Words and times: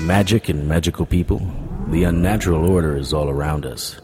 Magic 0.00 0.50
and 0.50 0.68
magical 0.68 1.06
people. 1.06 1.40
The 1.88 2.04
unnatural 2.04 2.68
order 2.70 2.98
is 2.98 3.14
all 3.14 3.30
around 3.30 3.64
us. 3.64 3.98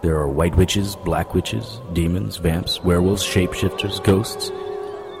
There 0.00 0.14
are 0.16 0.28
white 0.28 0.56
witches, 0.56 0.94
black 0.94 1.34
witches, 1.34 1.80
demons, 1.94 2.36
vamps, 2.36 2.80
werewolves, 2.84 3.24
shapeshifters, 3.24 4.02
ghosts. 4.04 4.52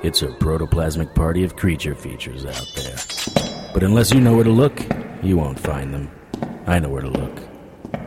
It's 0.04 0.22
a 0.22 0.28
protoplasmic 0.28 1.12
party 1.16 1.42
of 1.42 1.56
creature 1.56 1.96
features 1.96 2.46
out 2.46 2.72
there. 2.76 2.96
But 3.74 3.82
unless 3.82 4.14
you 4.14 4.20
know 4.20 4.36
where 4.36 4.44
to 4.44 4.50
look, 4.50 4.80
you 5.24 5.36
won't 5.36 5.58
find 5.58 5.92
them. 5.92 6.08
I 6.68 6.78
know 6.78 6.90
where 6.90 7.02
to 7.02 7.10
look. 7.10 7.40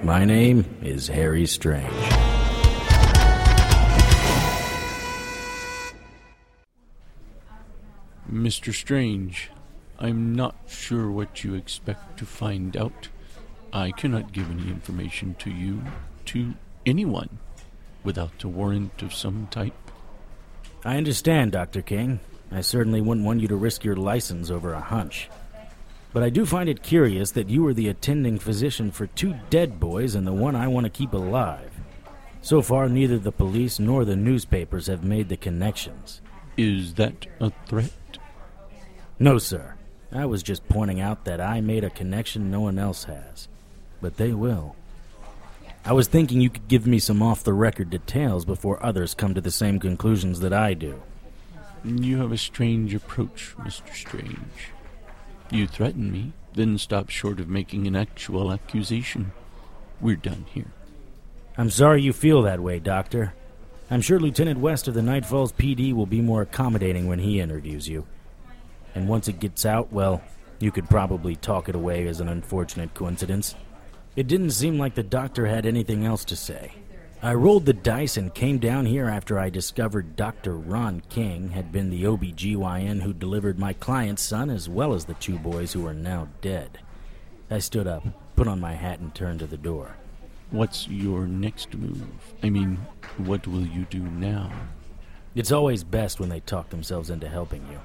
My 0.02 0.24
name 0.24 0.64
is 0.82 1.10
Harry 1.10 1.46
Strange. 1.46 1.92
Mr. 8.32 8.74
Strange, 8.74 9.52
I'm 10.02 10.34
not 10.34 10.56
sure 10.66 11.12
what 11.12 11.44
you 11.44 11.56
expect 11.56 12.18
to 12.20 12.26
find 12.26 12.78
out. 12.78 13.10
I 13.74 13.92
cannot 13.92 14.32
give 14.32 14.50
any 14.50 14.70
information 14.70 15.36
to 15.40 15.52
you, 15.52 15.82
to 16.28 16.54
anyone, 16.86 17.38
without 18.06 18.44
a 18.44 18.48
warrant 18.48 19.02
of 19.02 19.14
some 19.14 19.48
type. 19.52 19.74
I 20.86 20.96
understand, 20.96 21.52
Dr. 21.52 21.82
King. 21.82 22.22
I 22.50 22.62
certainly 22.62 23.02
wouldn't 23.02 23.26
want 23.26 23.42
you 23.42 23.50
to 23.50 23.58
risk 23.58 23.84
your 23.84 23.98
license 23.98 24.50
over 24.50 24.72
a 24.72 24.80
hunch. 24.80 25.30
But 26.14 26.24
I 26.24 26.30
do 26.30 26.46
find 26.46 26.70
it 26.70 26.82
curious 26.82 27.32
that 27.32 27.50
you 27.50 27.62
were 27.62 27.74
the 27.74 27.90
attending 27.90 28.40
physician 28.40 28.92
for 28.92 29.06
two 29.06 29.36
dead 29.50 29.82
boys 29.82 30.16
and 30.16 30.26
the 30.26 30.32
one 30.32 30.56
I 30.56 30.70
want 30.70 30.86
to 30.86 30.90
keep 30.90 31.12
alive. 31.12 31.72
So 32.42 32.62
far, 32.62 32.88
neither 32.88 33.20
the 33.20 33.34
police 33.34 33.80
nor 33.80 34.06
the 34.06 34.16
newspapers 34.16 34.88
have 34.88 35.04
made 35.04 35.28
the 35.28 35.36
connections. 35.36 36.22
Is 36.56 36.94
that 36.94 37.28
a 37.42 37.52
threat? 37.68 37.92
No, 39.20 39.38
sir. 39.38 39.76
I 40.12 40.26
was 40.26 40.42
just 40.42 40.68
pointing 40.68 41.00
out 41.00 41.26
that 41.26 41.40
I 41.40 41.62
made 41.62 41.84
a 41.84 41.90
connection 41.90 42.50
no 42.50 42.62
one 42.62 42.80
else 42.80 43.04
has. 43.04 43.48
But 44.02 44.18
they 44.18 44.34
will. 44.34 44.76
I 45.86 45.94
was 45.94 46.08
thinking 46.08 46.42
you 46.42 46.50
could 46.50 46.68
give 46.68 46.88
me 46.88 47.00
some 47.00 47.22
off 47.22 47.44
the 47.44 47.54
record 47.54 47.90
details 47.90 48.44
before 48.44 48.84
others 48.84 49.14
come 49.14 49.34
to 49.34 49.42
the 49.42 49.52
same 49.52 49.80
conclusions 49.80 50.40
that 50.40 50.54
I 50.54 50.74
do. 50.74 51.02
You 51.86 52.18
have 52.18 52.32
a 52.32 52.38
strange 52.38 52.94
approach, 52.94 53.56
Mr. 53.60 53.94
Strange. 53.96 54.72
You 55.50 55.68
threaten 55.68 56.12
me, 56.12 56.34
then 56.54 56.78
stop 56.78 57.10
short 57.10 57.40
of 57.40 57.48
making 57.48 57.88
an 57.88 57.96
actual 57.96 58.52
accusation. 58.52 59.32
We're 60.02 60.16
done 60.16 60.46
here. 60.54 60.72
I'm 61.58 61.70
sorry 61.70 62.02
you 62.02 62.14
feel 62.14 62.42
that 62.44 62.60
way, 62.60 62.80
Doctor. 62.80 63.34
I'm 63.92 64.02
sure 64.02 64.20
Lieutenant 64.20 64.60
West 64.60 64.88
of 64.88 64.94
the 64.94 65.02
Night 65.02 65.26
Falls 65.26 65.52
PD 65.52 65.94
will 65.94 66.06
be 66.06 66.22
more 66.22 66.42
accommodating 66.42 67.08
when 67.08 67.20
he 67.20 67.40
interviews 67.40 67.88
you. 67.88 68.06
And 68.96 69.08
once 69.08 69.28
it 69.28 69.40
gets 69.40 69.66
out, 69.66 69.92
well, 69.92 70.22
you 70.60 70.72
could 70.72 70.90
probably 70.90 71.36
talk 71.36 71.70
it 71.70 71.76
away 71.76 72.08
as 72.08 72.20
an 72.20 72.28
unfortunate 72.28 72.94
coincidence. 72.94 73.56
It 74.16 74.28
didn't 74.28 74.52
seem 74.52 74.78
like 74.78 74.96
the 74.96 75.04
doctor 75.04 75.46
had 75.46 75.66
anything 75.66 76.06
else 76.06 76.26
to 76.26 76.36
say. 76.36 76.74
I 77.22 77.34
rolled 77.34 77.66
the 77.66 77.74
dice 77.74 78.16
and 78.16 78.34
came 78.34 78.60
down 78.60 78.86
here 78.86 79.10
after 79.10 79.38
I 79.38 79.50
discovered 79.50 80.16
Dr. 80.16 80.56
Ron 80.56 81.02
King 81.10 81.50
had 81.50 81.70
been 81.72 81.90
the 81.90 82.04
OBGYN 82.04 83.02
who 83.02 83.12
delivered 83.12 83.60
my 83.60 83.74
client's 83.74 84.22
son 84.22 84.50
as 84.50 84.70
well 84.70 84.94
as 84.94 85.06
the 85.06 85.16
two 85.16 85.38
boys 85.38 85.74
who 85.74 85.86
are 85.86 85.94
now 85.94 86.30
dead. 86.42 86.80
I 87.52 87.60
stood 87.60 87.88
up, 87.88 88.06
put 88.38 88.48
on 88.48 88.62
my 88.62 88.74
hat, 88.74 89.00
and 89.00 89.14
turned 89.14 89.40
to 89.40 89.48
the 89.48 89.58
door. 89.58 89.96
What's 90.52 90.88
your 90.88 91.28
next 91.28 91.76
move? 91.76 92.08
I 92.42 92.50
mean, 92.50 92.78
what 93.18 93.46
will 93.46 93.66
you 93.66 93.86
do 93.90 94.00
now? 94.00 94.52
It's 95.36 95.52
always 95.52 95.84
best 95.84 96.20
when 96.20 96.30
they 96.30 96.40
talk 96.40 96.70
themselves 96.70 97.10
into 97.10 97.28
helping 97.28 97.68
you. 97.70 97.80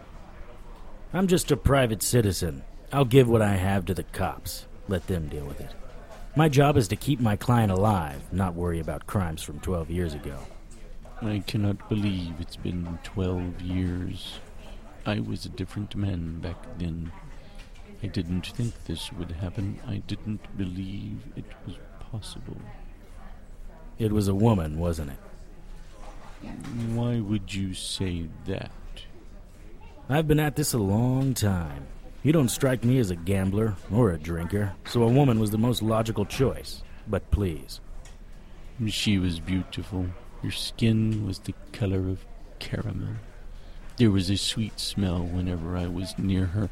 I'm 1.14 1.28
just 1.28 1.52
a 1.52 1.56
private 1.56 2.02
citizen. 2.02 2.64
I'll 2.92 3.04
give 3.04 3.28
what 3.28 3.40
I 3.40 3.54
have 3.54 3.86
to 3.86 3.94
the 3.94 4.02
cops. 4.02 4.66
Let 4.88 5.06
them 5.06 5.28
deal 5.28 5.44
with 5.44 5.60
it. 5.60 5.70
My 6.34 6.48
job 6.48 6.76
is 6.76 6.88
to 6.88 6.96
keep 6.96 7.20
my 7.20 7.36
client 7.36 7.70
alive, 7.70 8.20
not 8.32 8.56
worry 8.56 8.80
about 8.80 9.06
crimes 9.06 9.40
from 9.40 9.60
12 9.60 9.90
years 9.90 10.12
ago. 10.12 10.36
I 11.22 11.44
cannot 11.46 11.88
believe 11.88 12.40
it's 12.40 12.56
been 12.56 12.98
12 13.04 13.60
years. 13.60 14.40
I 15.06 15.20
was 15.20 15.46
a 15.46 15.50
different 15.50 15.94
man 15.94 16.40
back 16.40 16.56
then. 16.78 17.12
I 18.02 18.08
didn't 18.08 18.48
think 18.48 18.74
this 18.86 19.12
would 19.12 19.30
happen. 19.30 19.78
I 19.86 19.98
didn't 20.08 20.58
believe 20.58 21.18
it 21.36 21.44
was 21.64 21.76
possible. 22.10 22.56
It 24.00 24.10
was 24.10 24.26
a 24.26 24.34
woman, 24.34 24.80
wasn't 24.80 25.12
it? 25.12 26.48
Why 26.92 27.20
would 27.20 27.54
you 27.54 27.72
say 27.72 28.26
that? 28.46 28.72
I've 30.06 30.28
been 30.28 30.40
at 30.40 30.54
this 30.54 30.74
a 30.74 30.78
long 30.78 31.32
time. 31.32 31.86
You 32.22 32.32
don't 32.32 32.50
strike 32.50 32.84
me 32.84 32.98
as 32.98 33.10
a 33.10 33.16
gambler 33.16 33.74
or 33.90 34.10
a 34.10 34.18
drinker, 34.18 34.74
so 34.84 35.02
a 35.02 35.08
woman 35.08 35.40
was 35.40 35.50
the 35.50 35.56
most 35.56 35.80
logical 35.80 36.26
choice. 36.26 36.82
But 37.08 37.30
please. 37.30 37.80
She 38.86 39.18
was 39.18 39.40
beautiful. 39.40 40.08
Her 40.42 40.50
skin 40.50 41.26
was 41.26 41.38
the 41.38 41.54
color 41.72 42.10
of 42.10 42.26
caramel. 42.58 43.14
There 43.96 44.10
was 44.10 44.28
a 44.28 44.36
sweet 44.36 44.78
smell 44.78 45.22
whenever 45.22 45.74
I 45.74 45.86
was 45.86 46.18
near 46.18 46.46
her. 46.46 46.68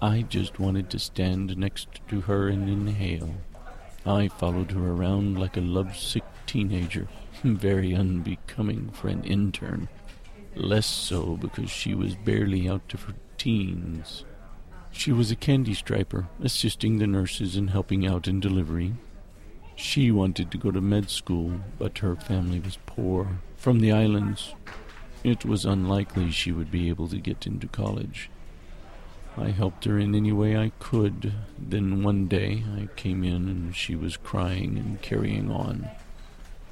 I 0.00 0.22
just 0.22 0.60
wanted 0.60 0.88
to 0.90 1.00
stand 1.00 1.56
next 1.56 1.88
to 2.08 2.20
her 2.20 2.48
and 2.48 2.68
inhale. 2.68 3.34
I 4.04 4.28
followed 4.28 4.70
her 4.70 4.92
around 4.92 5.40
like 5.40 5.56
a 5.56 5.60
lovesick 5.60 6.24
teenager, 6.46 7.08
very 7.42 7.96
unbecoming 7.96 8.90
for 8.90 9.08
an 9.08 9.24
intern. 9.24 9.88
Less 10.56 10.86
so 10.86 11.36
because 11.36 11.70
she 11.70 11.94
was 11.94 12.14
barely 12.14 12.66
out 12.66 12.94
of 12.94 13.02
her 13.02 13.14
teens. 13.36 14.24
She 14.90 15.12
was 15.12 15.30
a 15.30 15.36
candy 15.36 15.74
striper, 15.74 16.28
assisting 16.42 16.96
the 16.96 17.06
nurses 17.06 17.56
and 17.56 17.68
helping 17.68 18.06
out 18.06 18.26
in 18.26 18.40
delivery. 18.40 18.94
She 19.76 20.10
wanted 20.10 20.50
to 20.50 20.58
go 20.58 20.70
to 20.70 20.80
med 20.80 21.10
school, 21.10 21.60
but 21.78 21.98
her 21.98 22.16
family 22.16 22.58
was 22.58 22.78
poor, 22.86 23.40
from 23.56 23.80
the 23.80 23.92
islands. 23.92 24.54
It 25.22 25.44
was 25.44 25.66
unlikely 25.66 26.30
she 26.30 26.52
would 26.52 26.70
be 26.70 26.88
able 26.88 27.08
to 27.08 27.18
get 27.18 27.46
into 27.46 27.66
college. 27.68 28.30
I 29.36 29.50
helped 29.50 29.84
her 29.84 29.98
in 29.98 30.14
any 30.14 30.32
way 30.32 30.56
I 30.56 30.72
could. 30.78 31.34
Then 31.58 32.02
one 32.02 32.26
day 32.26 32.64
I 32.74 32.88
came 32.96 33.22
in 33.22 33.48
and 33.48 33.76
she 33.76 33.94
was 33.94 34.16
crying 34.16 34.78
and 34.78 35.02
carrying 35.02 35.50
on. 35.50 35.90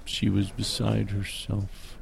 She 0.06 0.31
was 0.31 0.51
beside 0.51 1.11
herself. 1.11 1.94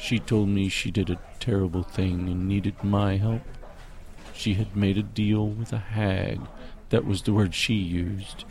She 0.00 0.18
told 0.18 0.48
me 0.48 0.68
she 0.68 0.90
did 0.90 1.10
a 1.10 1.20
terrible 1.40 1.82
thing 1.82 2.28
and 2.28 2.48
needed 2.48 2.82
my 2.82 3.18
help. 3.18 3.42
She 4.32 4.54
had 4.54 4.74
made 4.74 4.96
a 4.96 5.02
deal 5.02 5.46
with 5.46 5.74
a 5.74 5.78
hag. 5.78 6.40
That 6.88 7.04
was 7.04 7.22
the 7.22 7.34
word 7.34 7.54
she 7.54 7.74
used. 7.74 8.44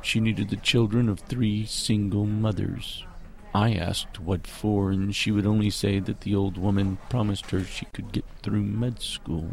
She 0.00 0.20
needed 0.20 0.48
the 0.48 0.56
children 0.56 1.08
of 1.08 1.18
three 1.18 1.66
single 1.66 2.24
mothers. 2.24 3.04
I 3.52 3.74
asked 3.74 4.20
what 4.20 4.46
for, 4.46 4.90
and 4.90 5.14
she 5.14 5.32
would 5.32 5.46
only 5.46 5.70
say 5.70 5.98
that 5.98 6.20
the 6.20 6.36
old 6.36 6.56
woman 6.56 6.98
promised 7.10 7.50
her 7.50 7.64
she 7.64 7.86
could 7.86 8.12
get 8.12 8.24
through 8.42 8.62
med 8.62 9.02
school. 9.02 9.50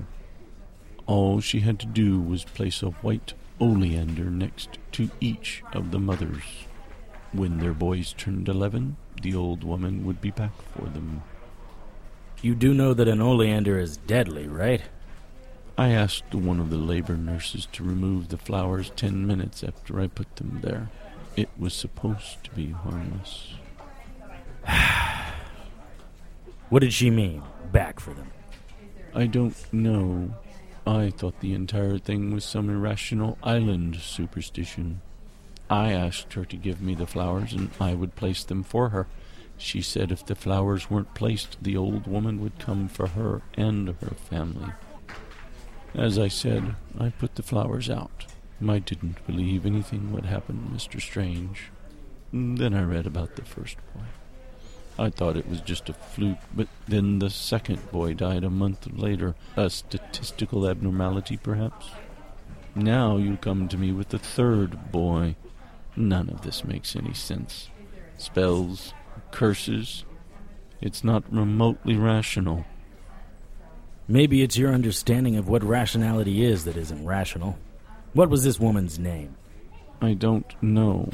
All 1.07 1.41
she 1.41 1.61
had 1.61 1.79
to 1.79 1.87
do 1.87 2.21
was 2.21 2.43
place 2.43 2.83
a 2.83 2.91
white 2.91 3.33
oleander 3.59 4.29
next 4.29 4.77
to 4.93 5.09
each 5.19 5.63
of 5.73 5.91
the 5.91 5.99
mothers. 5.99 6.67
When 7.33 7.57
their 7.57 7.73
boys 7.73 8.13
turned 8.13 8.47
eleven, 8.47 8.95
the 9.21 9.33
old 9.33 9.63
woman 9.63 10.05
would 10.05 10.21
be 10.21 10.31
back 10.31 10.53
for 10.73 10.85
them. 10.85 11.23
You 12.43 12.53
do 12.55 12.73
know 12.73 12.93
that 12.93 13.07
an 13.07 13.21
oleander 13.21 13.79
is 13.79 13.97
deadly, 13.97 14.47
right? 14.47 14.83
I 15.77 15.89
asked 15.89 16.35
one 16.35 16.59
of 16.59 16.69
the 16.69 16.77
labor 16.77 17.17
nurses 17.17 17.67
to 17.71 17.83
remove 17.83 18.27
the 18.27 18.37
flowers 18.37 18.91
ten 18.95 19.25
minutes 19.25 19.63
after 19.63 19.99
I 19.99 20.07
put 20.07 20.35
them 20.35 20.59
there. 20.61 20.89
It 21.35 21.49
was 21.57 21.73
supposed 21.73 22.43
to 22.43 22.51
be 22.51 22.69
harmless. 22.69 23.55
what 26.69 26.81
did 26.81 26.93
she 26.93 27.09
mean? 27.09 27.41
Back 27.71 27.99
for 27.99 28.13
them. 28.13 28.29
I 29.15 29.25
don't 29.25 29.55
know. 29.73 30.35
I 30.85 31.09
thought 31.09 31.39
the 31.39 31.53
entire 31.53 31.97
thing 31.97 32.31
was 32.31 32.45
some 32.45 32.69
irrational 32.69 33.39
island 33.41 33.95
superstition. 33.95 35.01
I 35.69 35.91
asked 35.91 36.33
her 36.33 36.45
to 36.45 36.57
give 36.57 36.81
me 36.81 36.95
the 36.95 37.07
flowers 37.07 37.53
and 37.53 37.69
I 37.79 37.93
would 37.93 38.15
place 38.15 38.43
them 38.43 38.63
for 38.63 38.89
her. 38.89 39.07
She 39.57 39.81
said 39.81 40.11
if 40.11 40.25
the 40.25 40.35
flowers 40.35 40.89
weren't 40.89 41.13
placed, 41.13 41.57
the 41.61 41.77
old 41.77 42.07
woman 42.07 42.41
would 42.41 42.59
come 42.59 42.87
for 42.87 43.07
her 43.07 43.41
and 43.55 43.89
her 43.89 44.15
family. 44.29 44.73
As 45.95 46.17
I 46.17 46.27
said, 46.27 46.75
I 46.99 47.09
put 47.09 47.35
the 47.35 47.43
flowers 47.43 47.89
out. 47.89 48.25
I 48.67 48.79
didn't 48.79 49.25
believe 49.27 49.65
anything 49.65 50.11
would 50.13 50.25
happen, 50.25 50.71
Mr. 50.73 51.01
Strange. 51.01 51.69
Mm, 52.33 52.57
then 52.57 52.73
I 52.73 52.83
read 52.83 53.05
about 53.05 53.35
the 53.35 53.43
first 53.43 53.77
boy. 53.93 54.03
I 54.97 55.09
thought 55.09 55.37
it 55.37 55.49
was 55.49 55.59
just 55.61 55.89
a 55.89 55.93
fluke, 55.93 56.37
but 56.53 56.67
then 56.87 57.19
the 57.19 57.29
second 57.29 57.91
boy 57.91 58.13
died 58.13 58.43
a 58.43 58.49
month 58.49 58.87
later. 58.91 59.35
A 59.55 59.69
statistical 59.69 60.67
abnormality, 60.67 61.37
perhaps? 61.37 61.89
Now 62.75 63.17
you 63.17 63.37
come 63.37 63.67
to 63.67 63.77
me 63.77 63.91
with 63.91 64.09
the 64.09 64.19
third 64.19 64.91
boy. 64.91 65.35
None 65.95 66.29
of 66.29 66.41
this 66.41 66.63
makes 66.63 66.95
any 66.95 67.13
sense. 67.13 67.69
Spells, 68.17 68.93
curses. 69.31 70.05
It's 70.81 71.03
not 71.03 71.31
remotely 71.31 71.95
rational. 71.95 72.65
Maybe 74.07 74.41
it's 74.41 74.57
your 74.57 74.73
understanding 74.73 75.37
of 75.37 75.47
what 75.47 75.63
rationality 75.63 76.43
is 76.43 76.65
that 76.65 76.75
isn't 76.75 77.05
rational. 77.05 77.57
What 78.13 78.29
was 78.29 78.43
this 78.43 78.59
woman's 78.59 78.99
name? 78.99 79.35
I 80.01 80.13
don't 80.13 80.61
know. 80.61 81.09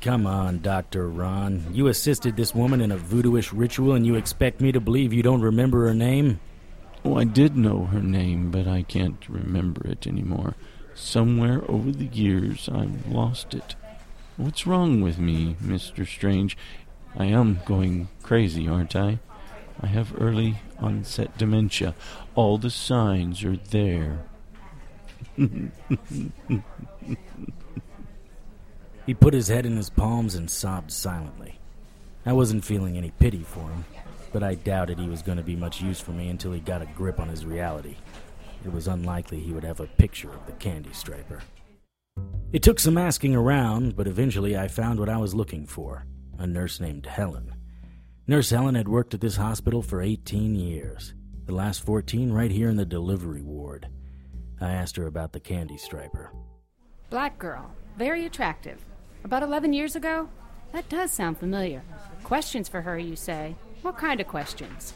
Come 0.00 0.26
on, 0.26 0.60
Dr. 0.60 1.08
Ron. 1.08 1.64
You 1.72 1.86
assisted 1.86 2.36
this 2.36 2.54
woman 2.54 2.80
in 2.80 2.90
a 2.92 2.98
voodooish 2.98 3.52
ritual 3.54 3.94
and 3.94 4.04
you 4.04 4.16
expect 4.16 4.60
me 4.60 4.72
to 4.72 4.80
believe 4.80 5.12
you 5.12 5.22
don't 5.22 5.40
remember 5.40 5.86
her 5.86 5.94
name? 5.94 6.40
Oh, 7.04 7.16
I 7.16 7.24
did 7.24 7.56
know 7.56 7.84
her 7.86 8.02
name, 8.02 8.50
but 8.50 8.66
I 8.66 8.82
can't 8.82 9.26
remember 9.28 9.86
it 9.86 10.06
anymore. 10.06 10.56
Somewhere 10.94 11.62
over 11.68 11.90
the 11.90 12.06
years, 12.06 12.68
I've 12.72 13.06
lost 13.06 13.54
it. 13.54 13.74
What's 14.36 14.66
wrong 14.66 15.00
with 15.00 15.18
me, 15.18 15.56
Mr. 15.62 16.06
Strange? 16.06 16.56
I 17.16 17.26
am 17.26 17.60
going 17.66 18.08
crazy, 18.22 18.68
aren't 18.68 18.96
I? 18.96 19.18
I 19.80 19.86
have 19.86 20.20
early 20.20 20.56
onset 20.78 21.36
dementia. 21.36 21.94
All 22.34 22.58
the 22.58 22.70
signs 22.70 23.44
are 23.44 23.56
there. 23.56 24.20
he 25.36 25.70
put 29.18 29.34
his 29.34 29.48
head 29.48 29.66
in 29.66 29.76
his 29.76 29.90
palms 29.90 30.34
and 30.34 30.50
sobbed 30.50 30.92
silently. 30.92 31.58
I 32.24 32.32
wasn't 32.32 32.64
feeling 32.64 32.96
any 32.96 33.10
pity 33.18 33.42
for 33.42 33.68
him, 33.68 33.84
but 34.32 34.42
I 34.42 34.54
doubted 34.54 34.98
he 34.98 35.08
was 35.08 35.22
going 35.22 35.38
to 35.38 35.44
be 35.44 35.56
much 35.56 35.82
use 35.82 36.00
for 36.00 36.12
me 36.12 36.28
until 36.28 36.52
he 36.52 36.60
got 36.60 36.82
a 36.82 36.86
grip 36.86 37.20
on 37.20 37.28
his 37.28 37.44
reality. 37.44 37.96
It 38.64 38.72
was 38.72 38.88
unlikely 38.88 39.40
he 39.40 39.52
would 39.52 39.64
have 39.64 39.80
a 39.80 39.86
picture 39.86 40.30
of 40.30 40.46
the 40.46 40.52
candy 40.52 40.92
striper. 40.92 41.42
It 42.52 42.62
took 42.62 42.78
some 42.78 42.96
asking 42.96 43.34
around, 43.34 43.96
but 43.96 44.06
eventually 44.06 44.56
I 44.56 44.68
found 44.68 44.98
what 44.98 45.08
I 45.08 45.16
was 45.16 45.34
looking 45.34 45.66
for 45.66 46.06
a 46.38 46.46
nurse 46.46 46.80
named 46.80 47.06
Helen. 47.06 47.54
Nurse 48.26 48.50
Helen 48.50 48.74
had 48.74 48.88
worked 48.88 49.14
at 49.14 49.20
this 49.20 49.36
hospital 49.36 49.82
for 49.82 50.00
18 50.00 50.54
years, 50.56 51.14
the 51.46 51.54
last 51.54 51.84
14 51.84 52.32
right 52.32 52.50
here 52.50 52.68
in 52.68 52.76
the 52.76 52.84
delivery 52.84 53.42
ward. 53.42 53.88
I 54.60 54.72
asked 54.72 54.96
her 54.96 55.06
about 55.06 55.32
the 55.32 55.40
candy 55.40 55.76
striper. 55.76 56.32
Black 57.10 57.38
girl, 57.38 57.70
very 57.96 58.24
attractive. 58.24 58.84
About 59.24 59.42
11 59.42 59.72
years 59.72 59.94
ago? 59.94 60.28
That 60.72 60.88
does 60.88 61.12
sound 61.12 61.38
familiar. 61.38 61.82
Questions 62.24 62.68
for 62.68 62.80
her, 62.80 62.98
you 62.98 63.14
say? 63.14 63.54
What 63.82 63.98
kind 63.98 64.20
of 64.20 64.26
questions? 64.26 64.94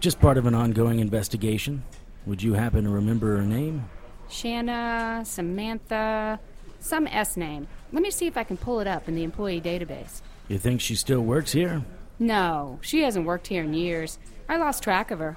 Just 0.00 0.20
part 0.20 0.38
of 0.38 0.46
an 0.46 0.54
ongoing 0.54 0.98
investigation. 0.98 1.84
Would 2.26 2.42
you 2.42 2.54
happen 2.54 2.84
to 2.84 2.90
remember 2.90 3.36
her 3.36 3.42
name? 3.42 3.88
Shanna, 4.28 5.22
Samantha, 5.24 6.40
some 6.80 7.06
S 7.06 7.36
name. 7.36 7.68
Let 7.92 8.02
me 8.02 8.10
see 8.10 8.26
if 8.26 8.36
I 8.36 8.42
can 8.44 8.56
pull 8.56 8.80
it 8.80 8.88
up 8.88 9.08
in 9.08 9.14
the 9.14 9.22
employee 9.22 9.60
database. 9.60 10.20
You 10.48 10.58
think 10.58 10.80
she 10.80 10.96
still 10.96 11.20
works 11.20 11.52
here? 11.52 11.84
No, 12.18 12.78
she 12.82 13.02
hasn't 13.02 13.26
worked 13.26 13.46
here 13.46 13.62
in 13.62 13.74
years. 13.74 14.18
I 14.48 14.56
lost 14.56 14.82
track 14.82 15.10
of 15.10 15.20
her. 15.20 15.36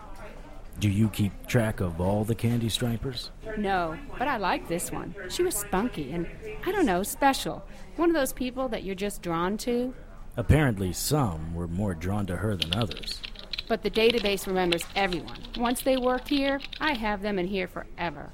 Do 0.79 0.89
you 0.89 1.09
keep 1.09 1.45
track 1.45 1.81
of 1.81 1.99
all 1.99 2.23
the 2.23 2.35
candy 2.35 2.69
stripers? 2.69 3.31
No, 3.57 3.97
but 4.17 4.27
I 4.27 4.37
like 4.37 4.67
this 4.67 4.91
one. 4.91 5.13
She 5.29 5.43
was 5.43 5.55
spunky 5.55 6.11
and, 6.11 6.25
I 6.65 6.71
don't 6.71 6.85
know, 6.85 7.03
special. 7.03 7.65
One 7.97 8.09
of 8.09 8.15
those 8.15 8.31
people 8.33 8.69
that 8.69 8.83
you're 8.83 8.95
just 8.95 9.21
drawn 9.21 9.57
to. 9.57 9.93
Apparently, 10.37 10.93
some 10.93 11.53
were 11.53 11.67
more 11.67 11.93
drawn 11.93 12.25
to 12.27 12.37
her 12.37 12.55
than 12.55 12.73
others. 12.73 13.21
But 13.69 13.83
the 13.83 13.91
database 13.91 14.47
remembers 14.47 14.83
everyone. 14.95 15.37
Once 15.55 15.81
they 15.81 15.95
worked 15.95 16.27
here, 16.27 16.59
I 16.81 16.93
have 16.93 17.21
them 17.21 17.37
in 17.37 17.47
here 17.47 17.67
forever. 17.67 18.31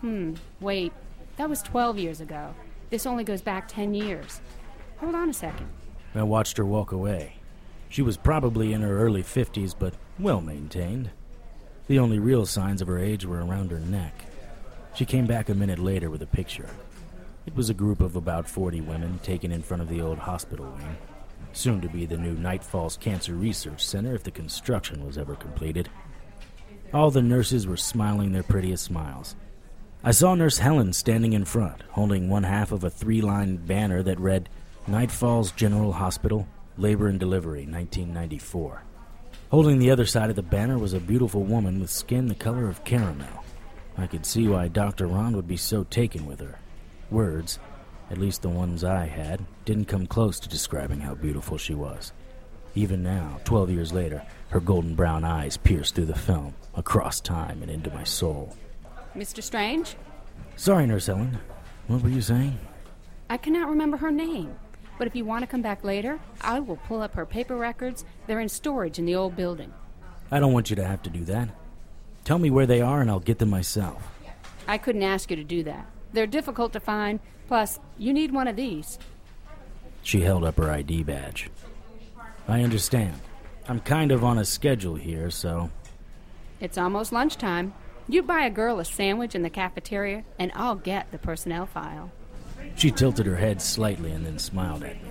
Hmm, 0.00 0.34
wait, 0.60 0.92
that 1.36 1.48
was 1.48 1.62
12 1.62 1.98
years 1.98 2.20
ago. 2.20 2.52
This 2.90 3.06
only 3.06 3.22
goes 3.22 3.40
back 3.40 3.68
10 3.68 3.94
years. 3.94 4.40
Hold 4.98 5.14
on 5.14 5.30
a 5.30 5.32
second. 5.32 5.68
I 6.16 6.24
watched 6.24 6.56
her 6.56 6.64
walk 6.64 6.90
away. 6.90 7.36
She 7.88 8.02
was 8.02 8.16
probably 8.16 8.72
in 8.72 8.82
her 8.82 8.98
early 8.98 9.22
50s, 9.22 9.72
but 9.78 9.94
well 10.18 10.40
maintained. 10.40 11.10
The 11.86 12.00
only 12.00 12.18
real 12.18 12.44
signs 12.44 12.82
of 12.82 12.88
her 12.88 12.98
age 12.98 13.24
were 13.24 13.44
around 13.46 13.70
her 13.70 13.78
neck. 13.78 14.24
She 14.96 15.04
came 15.04 15.26
back 15.26 15.48
a 15.48 15.54
minute 15.54 15.78
later 15.78 16.10
with 16.10 16.22
a 16.22 16.26
picture. 16.26 16.70
It 17.46 17.54
was 17.54 17.70
a 17.70 17.74
group 17.74 18.00
of 18.00 18.16
about 18.16 18.48
40 18.48 18.80
women 18.80 19.20
taken 19.22 19.52
in 19.52 19.62
front 19.62 19.82
of 19.82 19.88
the 19.88 20.00
old 20.00 20.18
hospital 20.18 20.66
wing, 20.66 20.96
soon 21.56 21.80
to 21.80 21.88
be 21.88 22.04
the 22.04 22.18
new 22.18 22.34
Night 22.34 22.62
Falls 22.62 22.96
Cancer 22.96 23.34
Research 23.34 23.84
Center 23.84 24.14
if 24.14 24.22
the 24.22 24.30
construction 24.30 25.04
was 25.04 25.16
ever 25.16 25.34
completed. 25.34 25.88
All 26.92 27.10
the 27.10 27.22
nurses 27.22 27.66
were 27.66 27.76
smiling 27.76 28.32
their 28.32 28.42
prettiest 28.42 28.84
smiles. 28.84 29.34
I 30.04 30.10
saw 30.10 30.34
Nurse 30.34 30.58
Helen 30.58 30.92
standing 30.92 31.32
in 31.32 31.44
front, 31.44 31.82
holding 31.90 32.28
one 32.28 32.44
half 32.44 32.72
of 32.72 32.84
a 32.84 32.90
three 32.90 33.20
line 33.20 33.56
banner 33.56 34.02
that 34.02 34.20
read 34.20 34.48
Night 34.86 35.10
Falls 35.10 35.50
General 35.50 35.92
Hospital, 35.92 36.46
Labor 36.76 37.08
and 37.08 37.18
Delivery, 37.18 37.66
1994. 37.66 38.82
Holding 39.50 39.78
the 39.78 39.90
other 39.90 40.06
side 40.06 40.30
of 40.30 40.36
the 40.36 40.42
banner 40.42 40.78
was 40.78 40.92
a 40.92 41.00
beautiful 41.00 41.42
woman 41.42 41.80
with 41.80 41.90
skin 41.90 42.28
the 42.28 42.34
color 42.34 42.68
of 42.68 42.84
caramel. 42.84 43.44
I 43.96 44.06
could 44.06 44.26
see 44.26 44.46
why 44.46 44.68
Dr. 44.68 45.06
Ron 45.06 45.34
would 45.34 45.48
be 45.48 45.56
so 45.56 45.84
taken 45.84 46.26
with 46.26 46.40
her. 46.40 46.58
Words, 47.10 47.58
at 48.10 48.18
least 48.18 48.42
the 48.42 48.48
ones 48.48 48.84
I 48.84 49.06
had, 49.06 49.44
didn't 49.64 49.86
come 49.86 50.06
close 50.06 50.38
to 50.40 50.48
describing 50.48 51.00
how 51.00 51.14
beautiful 51.14 51.58
she 51.58 51.74
was. 51.74 52.12
Even 52.74 53.02
now, 53.02 53.40
12 53.44 53.70
years 53.70 53.92
later, 53.92 54.22
her 54.50 54.60
golden 54.60 54.94
brown 54.94 55.24
eyes 55.24 55.56
pierced 55.56 55.94
through 55.94 56.06
the 56.06 56.14
film, 56.14 56.54
across 56.74 57.20
time 57.20 57.62
and 57.62 57.70
into 57.70 57.90
my 57.90 58.04
soul. 58.04 58.54
Mr. 59.16 59.42
Strange? 59.42 59.96
Sorry, 60.56 60.86
Nurse 60.86 61.08
Ellen. 61.08 61.38
What 61.86 62.02
were 62.02 62.08
you 62.08 62.20
saying? 62.20 62.58
I 63.30 63.38
cannot 63.38 63.68
remember 63.68 63.96
her 63.96 64.10
name. 64.10 64.56
But 64.98 65.06
if 65.06 65.16
you 65.16 65.24
want 65.24 65.42
to 65.42 65.46
come 65.46 65.62
back 65.62 65.84
later, 65.84 66.20
I 66.40 66.60
will 66.60 66.76
pull 66.76 67.02
up 67.02 67.14
her 67.14 67.26
paper 67.26 67.56
records. 67.56 68.04
They're 68.26 68.40
in 68.40 68.48
storage 68.48 68.98
in 68.98 69.06
the 69.06 69.14
old 69.14 69.36
building. 69.36 69.72
I 70.30 70.40
don't 70.40 70.52
want 70.52 70.70
you 70.70 70.76
to 70.76 70.84
have 70.84 71.02
to 71.02 71.10
do 71.10 71.24
that. 71.24 71.48
Tell 72.24 72.38
me 72.38 72.50
where 72.50 72.66
they 72.66 72.80
are 72.80 73.00
and 73.00 73.10
I'll 73.10 73.20
get 73.20 73.38
them 73.38 73.50
myself. 73.50 74.02
I 74.66 74.78
couldn't 74.78 75.02
ask 75.02 75.30
you 75.30 75.36
to 75.36 75.44
do 75.44 75.62
that. 75.64 75.86
They're 76.16 76.26
difficult 76.26 76.72
to 76.72 76.80
find, 76.80 77.20
plus, 77.46 77.78
you 77.98 78.10
need 78.10 78.32
one 78.32 78.48
of 78.48 78.56
these. 78.56 78.98
She 80.02 80.22
held 80.22 80.44
up 80.44 80.56
her 80.56 80.70
ID 80.70 81.02
badge. 81.02 81.50
I 82.48 82.62
understand. 82.62 83.20
I'm 83.68 83.80
kind 83.80 84.10
of 84.10 84.24
on 84.24 84.38
a 84.38 84.44
schedule 84.46 84.94
here, 84.94 85.30
so. 85.30 85.70
It's 86.58 86.78
almost 86.78 87.12
lunchtime. 87.12 87.74
You 88.08 88.22
buy 88.22 88.46
a 88.46 88.50
girl 88.50 88.80
a 88.80 88.84
sandwich 88.86 89.34
in 89.34 89.42
the 89.42 89.50
cafeteria, 89.50 90.24
and 90.38 90.50
I'll 90.54 90.76
get 90.76 91.12
the 91.12 91.18
personnel 91.18 91.66
file. 91.66 92.10
She 92.76 92.90
tilted 92.90 93.26
her 93.26 93.36
head 93.36 93.60
slightly 93.60 94.10
and 94.10 94.24
then 94.24 94.38
smiled 94.38 94.84
at 94.84 94.96
me. 95.02 95.10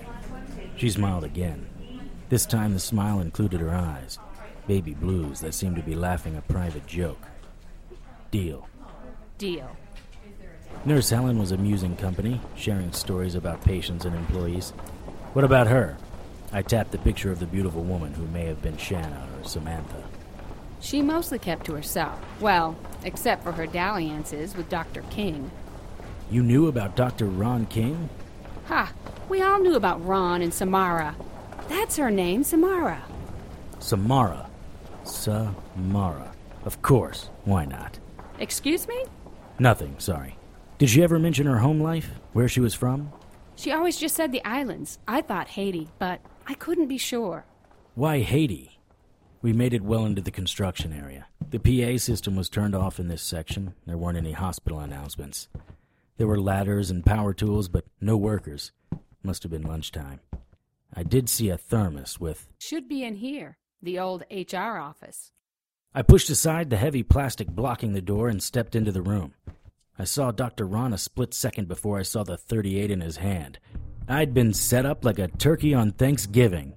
She 0.76 0.90
smiled 0.90 1.22
again. 1.22 1.68
This 2.30 2.46
time 2.46 2.72
the 2.72 2.80
smile 2.80 3.20
included 3.20 3.60
her 3.60 3.72
eyes, 3.72 4.18
baby 4.66 4.94
blues 4.94 5.38
that 5.38 5.54
seemed 5.54 5.76
to 5.76 5.82
be 5.82 5.94
laughing 5.94 6.36
a 6.36 6.42
private 6.42 6.88
joke. 6.88 7.22
Deal. 8.32 8.68
Deal. 9.38 9.70
Nurse 10.86 11.10
Helen 11.10 11.40
was 11.40 11.50
amusing 11.50 11.96
company, 11.96 12.40
sharing 12.54 12.92
stories 12.92 13.34
about 13.34 13.64
patients 13.64 14.04
and 14.04 14.14
employees. 14.14 14.70
What 15.32 15.44
about 15.44 15.66
her? 15.66 15.96
I 16.52 16.62
tapped 16.62 16.92
the 16.92 16.98
picture 16.98 17.32
of 17.32 17.40
the 17.40 17.46
beautiful 17.46 17.82
woman 17.82 18.14
who 18.14 18.24
may 18.28 18.44
have 18.44 18.62
been 18.62 18.76
Shanna 18.76 19.26
or 19.36 19.44
Samantha. 19.44 20.04
She 20.80 21.02
mostly 21.02 21.40
kept 21.40 21.66
to 21.66 21.74
herself. 21.74 22.20
Well, 22.38 22.76
except 23.02 23.42
for 23.42 23.50
her 23.50 23.66
dalliances 23.66 24.56
with 24.56 24.68
Dr. 24.68 25.02
King. 25.10 25.50
You 26.30 26.44
knew 26.44 26.68
about 26.68 26.94
Dr. 26.94 27.26
Ron 27.26 27.66
King? 27.66 28.08
Ha! 28.66 28.92
We 29.28 29.42
all 29.42 29.58
knew 29.58 29.74
about 29.74 30.06
Ron 30.06 30.40
and 30.40 30.54
Samara. 30.54 31.16
That's 31.68 31.96
her 31.96 32.12
name, 32.12 32.44
Samara. 32.44 33.02
Samara. 33.80 34.48
Samara. 35.02 36.32
Of 36.64 36.80
course. 36.82 37.28
Why 37.44 37.64
not? 37.64 37.98
Excuse 38.38 38.86
me? 38.86 39.04
Nothing, 39.58 39.96
sorry. 39.98 40.36
Did 40.78 40.90
she 40.90 41.02
ever 41.02 41.18
mention 41.18 41.46
her 41.46 41.58
home 41.58 41.80
life? 41.80 42.10
Where 42.34 42.48
she 42.48 42.60
was 42.60 42.74
from? 42.74 43.10
She 43.54 43.72
always 43.72 43.96
just 43.96 44.14
said 44.14 44.30
the 44.30 44.44
islands. 44.44 44.98
I 45.08 45.22
thought 45.22 45.48
Haiti, 45.48 45.88
but 45.98 46.20
I 46.46 46.52
couldn't 46.52 46.88
be 46.88 46.98
sure. 46.98 47.46
Why 47.94 48.20
Haiti? 48.20 48.78
We 49.40 49.54
made 49.54 49.72
it 49.72 49.82
well 49.82 50.04
into 50.04 50.20
the 50.20 50.30
construction 50.30 50.92
area. 50.92 51.28
The 51.48 51.58
PA 51.58 51.96
system 51.96 52.36
was 52.36 52.50
turned 52.50 52.74
off 52.74 53.00
in 53.00 53.08
this 53.08 53.22
section. 53.22 53.74
There 53.86 53.96
weren't 53.96 54.18
any 54.18 54.32
hospital 54.32 54.80
announcements. 54.80 55.48
There 56.18 56.26
were 56.26 56.40
ladders 56.40 56.90
and 56.90 57.06
power 57.06 57.32
tools, 57.32 57.68
but 57.68 57.86
no 57.98 58.18
workers. 58.18 58.72
Must 59.22 59.42
have 59.44 59.52
been 59.52 59.62
lunchtime. 59.62 60.20
I 60.94 61.04
did 61.04 61.30
see 61.30 61.48
a 61.48 61.56
thermos 61.56 62.20
with. 62.20 62.48
Should 62.58 62.86
be 62.86 63.02
in 63.02 63.14
here, 63.16 63.56
the 63.80 63.98
old 63.98 64.24
HR 64.30 64.78
office. 64.78 65.32
I 65.94 66.02
pushed 66.02 66.28
aside 66.28 66.68
the 66.68 66.76
heavy 66.76 67.02
plastic 67.02 67.48
blocking 67.48 67.94
the 67.94 68.02
door 68.02 68.28
and 68.28 68.42
stepped 68.42 68.74
into 68.76 68.92
the 68.92 69.02
room. 69.02 69.32
I 69.98 70.04
saw 70.04 70.30
Dr. 70.30 70.66
Ron 70.66 70.92
a 70.92 70.98
split 70.98 71.32
second 71.32 71.68
before 71.68 71.98
I 71.98 72.02
saw 72.02 72.22
the 72.22 72.36
38 72.36 72.90
in 72.90 73.00
his 73.00 73.16
hand. 73.16 73.58
I'd 74.06 74.34
been 74.34 74.52
set 74.52 74.84
up 74.84 75.04
like 75.04 75.18
a 75.18 75.28
turkey 75.28 75.72
on 75.72 75.92
Thanksgiving. 75.92 76.74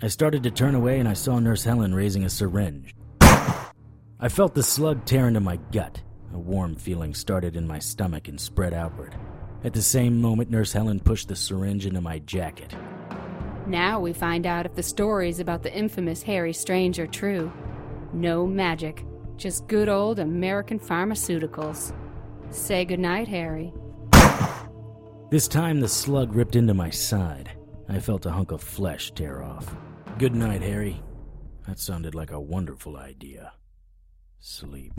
I 0.00 0.06
started 0.06 0.44
to 0.44 0.50
turn 0.50 0.76
away 0.76 1.00
and 1.00 1.08
I 1.08 1.14
saw 1.14 1.38
Nurse 1.40 1.64
Helen 1.64 1.92
raising 1.94 2.24
a 2.24 2.30
syringe. 2.30 2.94
I 3.20 4.28
felt 4.28 4.54
the 4.54 4.62
slug 4.62 5.04
tear 5.04 5.26
into 5.26 5.40
my 5.40 5.56
gut. 5.72 6.00
A 6.32 6.38
warm 6.38 6.76
feeling 6.76 7.14
started 7.14 7.56
in 7.56 7.66
my 7.66 7.80
stomach 7.80 8.28
and 8.28 8.40
spread 8.40 8.72
outward. 8.72 9.16
At 9.64 9.72
the 9.72 9.82
same 9.82 10.20
moment, 10.20 10.50
Nurse 10.50 10.72
Helen 10.72 11.00
pushed 11.00 11.28
the 11.28 11.36
syringe 11.36 11.84
into 11.84 12.00
my 12.00 12.20
jacket. 12.20 12.74
Now 13.66 13.98
we 14.00 14.12
find 14.12 14.46
out 14.46 14.66
if 14.66 14.74
the 14.76 14.82
stories 14.82 15.40
about 15.40 15.64
the 15.64 15.74
infamous 15.74 16.22
Harry 16.22 16.52
Strange 16.52 17.00
are 17.00 17.06
true. 17.08 17.52
No 18.12 18.46
magic, 18.46 19.04
just 19.36 19.66
good 19.66 19.88
old 19.88 20.20
American 20.20 20.78
pharmaceuticals. 20.78 21.92
Say 22.52 22.84
goodnight, 22.84 23.28
Harry. 23.28 23.72
This 25.30 25.48
time 25.48 25.80
the 25.80 25.88
slug 25.88 26.34
ripped 26.34 26.54
into 26.54 26.74
my 26.74 26.90
side. 26.90 27.50
I 27.88 27.98
felt 27.98 28.26
a 28.26 28.30
hunk 28.30 28.52
of 28.52 28.62
flesh 28.62 29.10
tear 29.12 29.42
off. 29.42 29.74
Good 30.18 30.34
night, 30.34 30.60
Harry. 30.60 31.02
That 31.66 31.78
sounded 31.78 32.14
like 32.14 32.30
a 32.30 32.38
wonderful 32.38 32.98
idea. 32.98 33.54
Sleep. 34.40 34.92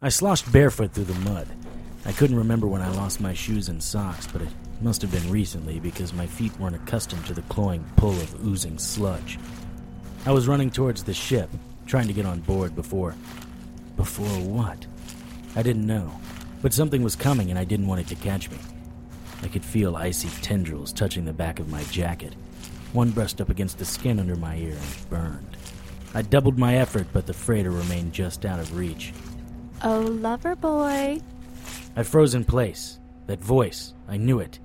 I 0.00 0.10
sloshed 0.10 0.52
barefoot 0.52 0.92
through 0.92 1.04
the 1.04 1.28
mud. 1.28 1.48
I 2.04 2.12
couldn't 2.12 2.36
remember 2.36 2.68
when 2.68 2.82
I 2.82 2.90
lost 2.90 3.20
my 3.20 3.34
shoes 3.34 3.68
and 3.68 3.82
socks, 3.82 4.28
but 4.28 4.42
it 4.42 4.48
must 4.80 5.02
have 5.02 5.10
been 5.10 5.28
recently 5.28 5.80
because 5.80 6.12
my 6.12 6.26
feet 6.26 6.56
weren't 6.60 6.76
accustomed 6.76 7.26
to 7.26 7.34
the 7.34 7.42
cloying 7.42 7.84
pull 7.96 8.12
of 8.12 8.46
oozing 8.46 8.78
sludge. 8.78 9.40
I 10.24 10.30
was 10.30 10.46
running 10.46 10.70
towards 10.70 11.02
the 11.02 11.14
ship, 11.14 11.50
trying 11.84 12.06
to 12.06 12.12
get 12.12 12.26
on 12.26 12.40
board 12.40 12.76
before. 12.76 13.16
Before 13.96 14.26
what? 14.40 14.86
I 15.54 15.62
didn't 15.62 15.86
know, 15.86 16.12
but 16.62 16.74
something 16.74 17.02
was 17.02 17.16
coming 17.16 17.50
and 17.50 17.58
I 17.58 17.64
didn't 17.64 17.86
want 17.86 18.00
it 18.00 18.08
to 18.08 18.14
catch 18.14 18.50
me. 18.50 18.58
I 19.42 19.48
could 19.48 19.64
feel 19.64 19.96
icy 19.96 20.28
tendrils 20.42 20.92
touching 20.92 21.24
the 21.24 21.32
back 21.32 21.58
of 21.58 21.68
my 21.68 21.82
jacket. 21.84 22.34
One 22.92 23.10
brushed 23.10 23.40
up 23.40 23.50
against 23.50 23.78
the 23.78 23.84
skin 23.84 24.18
under 24.18 24.36
my 24.36 24.56
ear 24.56 24.76
and 24.76 25.10
burned. 25.10 25.56
I 26.14 26.22
doubled 26.22 26.58
my 26.58 26.76
effort, 26.76 27.06
but 27.12 27.26
the 27.26 27.34
freighter 27.34 27.70
remained 27.70 28.12
just 28.12 28.46
out 28.46 28.58
of 28.58 28.76
reach. 28.76 29.12
Oh, 29.82 30.00
lover 30.00 30.56
boy. 30.56 31.20
I 31.94 32.02
froze 32.02 32.34
in 32.34 32.44
place. 32.44 32.98
That 33.26 33.40
voice, 33.40 33.92
I 34.08 34.16
knew 34.16 34.38
it, 34.38 34.58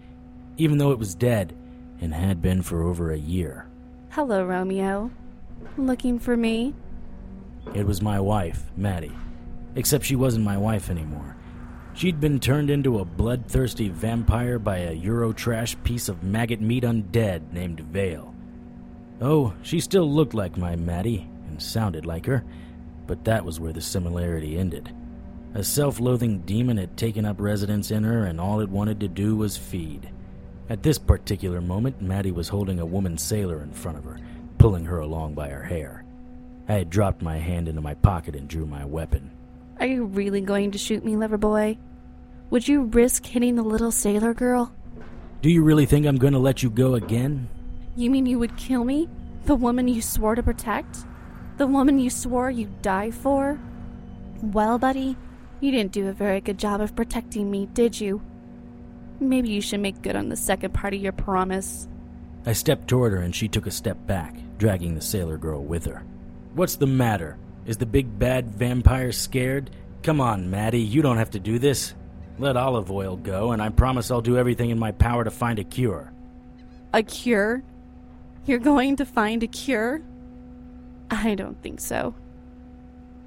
even 0.58 0.78
though 0.78 0.92
it 0.92 1.00
was 1.00 1.16
dead 1.16 1.56
and 2.00 2.14
had 2.14 2.42
been 2.42 2.62
for 2.62 2.84
over 2.84 3.12
a 3.12 3.18
year. 3.18 3.68
Hello, 4.12 4.46
Romeo. 4.46 5.12
Looking 5.78 6.20
for 6.20 6.38
me? 6.38 6.74
It 7.74 7.86
was 7.86 8.02
my 8.02 8.20
wife, 8.20 8.64
Maddie. 8.76 9.16
Except 9.76 10.04
she 10.04 10.16
wasn't 10.16 10.46
my 10.46 10.58
wife 10.58 10.90
anymore. 10.90 11.36
She'd 11.94 12.20
been 12.20 12.40
turned 12.40 12.70
into 12.70 13.00
a 13.00 13.06
bloodthirsty 13.06 13.90
vampire 13.90 14.60
by 14.60 14.78
a 14.78 14.96
Eurotrash 14.96 15.82
piece 15.84 16.10
of 16.10 16.24
maggot 16.24 16.62
meat 16.62 16.84
undead 16.84 17.52
named 17.52 17.82
Vale. 17.82 18.34
Oh, 19.22 19.54
she 19.62 19.80
still 19.80 20.10
looked 20.10 20.34
like 20.34 20.58
my 20.58 20.76
Maddie 20.76 21.30
and 21.48 21.62
sounded 21.62 22.06
like 22.06 22.26
her, 22.26 22.44
but 23.08 23.24
that 23.26 23.46
was 23.46 23.60
where 23.60 23.74
the 23.74 23.82
similarity 23.82 24.58
ended. 24.58 24.94
A 25.54 25.64
self 25.64 26.00
loathing 26.00 26.40
demon 26.40 26.78
had 26.78 26.96
taken 26.96 27.26
up 27.26 27.40
residence 27.40 27.92
in 27.92 28.04
her, 28.04 28.26
and 28.26 28.40
all 28.40 28.62
it 28.62 28.70
wanted 28.70 29.02
to 29.02 29.08
do 29.10 29.36
was 29.36 29.58
feed. 29.58 30.10
At 30.70 30.82
this 30.82 30.98
particular 30.98 31.60
moment, 31.60 32.02
Maddie 32.02 32.32
was 32.32 32.48
holding 32.48 32.80
a 32.80 32.86
woman 32.86 33.18
sailor 33.18 33.62
in 33.62 33.74
front 33.74 33.98
of 33.98 34.06
her, 34.06 34.18
pulling 34.58 34.86
her 34.86 35.00
along 35.00 35.34
by 35.34 35.50
her 35.50 35.64
hair. 35.64 36.06
I 36.72 36.76
had 36.76 36.90
dropped 36.90 37.22
my 37.22 37.38
hand 37.38 37.68
into 37.68 37.82
my 37.82 37.96
pocket 37.96 38.34
and 38.34 38.48
drew 38.48 38.66
my 38.66 38.86
weapon. 38.86 39.30
Are 39.82 39.86
you 39.86 40.06
really 40.06 40.40
going 40.40 40.72
to 40.72 40.78
shoot 40.78 41.04
me, 41.04 41.18
lover 41.18 41.38
boy? 41.38 41.78
Would 42.50 42.66
you 42.66 42.84
risk 42.84 43.26
hitting 43.26 43.58
the 43.58 43.62
little 43.62 43.92
sailor 43.92 44.34
girl? 44.34 44.74
Do 45.42 45.50
you 45.50 45.64
really 45.64 45.86
think 45.86 46.06
I'm 46.06 46.16
going 46.16 46.32
to 46.32 46.40
let 46.40 46.64
you 46.64 46.70
go 46.70 46.96
again? 46.96 47.50
You 47.98 48.10
mean 48.10 48.26
you 48.26 48.40
would 48.40 48.56
kill 48.56 48.86
me? 48.86 49.10
The 49.44 49.56
woman 49.56 49.90
you 49.90 50.02
swore 50.02 50.36
to 50.36 50.44
protect? 50.44 51.00
The 51.58 51.68
woman 51.68 52.00
you 52.00 52.10
swore 52.10 52.50
you'd 52.50 52.82
die 52.82 53.12
for? 53.12 53.60
Well, 54.42 54.80
buddy, 54.80 55.18
you 55.60 55.72
didn't 55.72 55.92
do 55.92 56.08
a 56.08 56.14
very 56.14 56.40
good 56.40 56.58
job 56.58 56.80
of 56.80 56.96
protecting 56.96 57.52
me, 57.52 57.66
did 57.66 58.00
you? 58.00 58.22
Maybe 59.20 59.50
you 59.50 59.60
should 59.60 59.82
make 59.82 60.02
good 60.02 60.16
on 60.16 60.30
the 60.30 60.38
second 60.38 60.74
part 60.74 60.94
of 60.94 61.02
your 61.02 61.12
promise. 61.12 61.90
I 62.46 62.54
stepped 62.54 62.88
toward 62.88 63.12
her 63.12 63.20
and 63.20 63.36
she 63.36 63.50
took 63.50 63.68
a 63.68 63.72
step 63.72 64.08
back, 64.08 64.38
dragging 64.58 64.96
the 64.96 65.02
sailor 65.02 65.38
girl 65.38 65.66
with 65.66 65.84
her. 65.84 66.06
What's 66.54 66.76
the 66.76 66.88
matter? 66.88 67.38
Is 67.66 67.78
the 67.78 67.86
big 67.86 68.20
bad 68.20 68.54
vampire 68.54 69.14
scared? 69.14 69.70
Come 70.04 70.20
on, 70.20 70.50
Maddie, 70.50 70.82
you 70.82 71.02
don't 71.02 71.18
have 71.18 71.32
to 71.32 71.40
do 71.40 71.60
this. 71.60 71.94
Let 72.40 72.58
olive 72.58 72.92
oil 72.92 73.16
go, 73.16 73.52
and 73.52 73.62
I 73.62 73.70
promise 73.70 74.12
I'll 74.12 74.22
do 74.22 74.38
everything 74.38 74.70
in 74.70 74.80
my 74.80 74.92
power 74.92 75.24
to 75.24 75.32
find 75.32 75.60
a 75.60 75.64
cure. 75.64 76.12
A 76.94 77.04
cure? 77.04 77.64
You're 78.46 78.60
going 78.60 78.98
to 78.98 79.06
find 79.06 79.44
a 79.44 79.48
cure? 79.48 80.02
I 81.10 81.36
don't 81.36 81.62
think 81.62 81.80
so. 81.80 82.16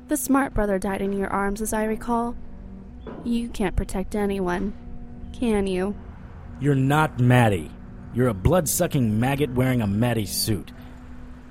The 0.08 0.16
smart 0.18 0.52
brother 0.52 0.78
died 0.78 1.00
in 1.00 1.14
your 1.14 1.28
arms, 1.28 1.62
as 1.62 1.72
I 1.72 1.84
recall. 1.84 2.36
You 3.24 3.48
can't 3.48 3.76
protect 3.76 4.14
anyone, 4.14 4.74
can 5.32 5.66
you? 5.66 5.94
You're 6.60 6.74
not 6.74 7.20
Maddie. 7.20 7.70
You're 8.12 8.28
a 8.28 8.34
blood 8.34 8.68
sucking 8.68 9.18
maggot 9.18 9.54
wearing 9.54 9.80
a 9.80 9.86
Maddie 9.86 10.26
suit. 10.26 10.72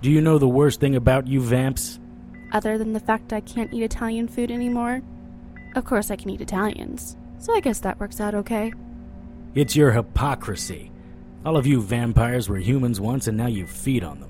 Do 0.03 0.11
you 0.11 0.19
know 0.19 0.37
the 0.37 0.49
worst 0.49 0.81
thing 0.81 0.97
about 0.97 1.27
you, 1.27 1.39
vamps? 1.39 1.97
Other 2.51 2.77
than 2.77 2.91
the 2.91 2.99
fact 2.99 3.31
I 3.31 3.39
can't 3.39 3.73
eat 3.73 3.83
Italian 3.83 4.27
food 4.27 4.51
anymore? 4.51 5.01
Of 5.77 5.85
course, 5.85 6.11
I 6.11 6.17
can 6.17 6.29
eat 6.29 6.41
Italians, 6.41 7.15
so 7.39 7.55
I 7.55 7.61
guess 7.61 7.79
that 7.79 8.01
works 8.01 8.19
out 8.19 8.35
okay. 8.35 8.73
It's 9.55 9.77
your 9.77 9.93
hypocrisy. 9.93 10.91
All 11.45 11.55
of 11.55 11.65
you 11.65 11.81
vampires 11.81 12.49
were 12.49 12.57
humans 12.57 12.99
once 12.99 13.27
and 13.27 13.37
now 13.37 13.47
you 13.47 13.65
feed 13.65 14.03
on 14.03 14.19
them. 14.19 14.29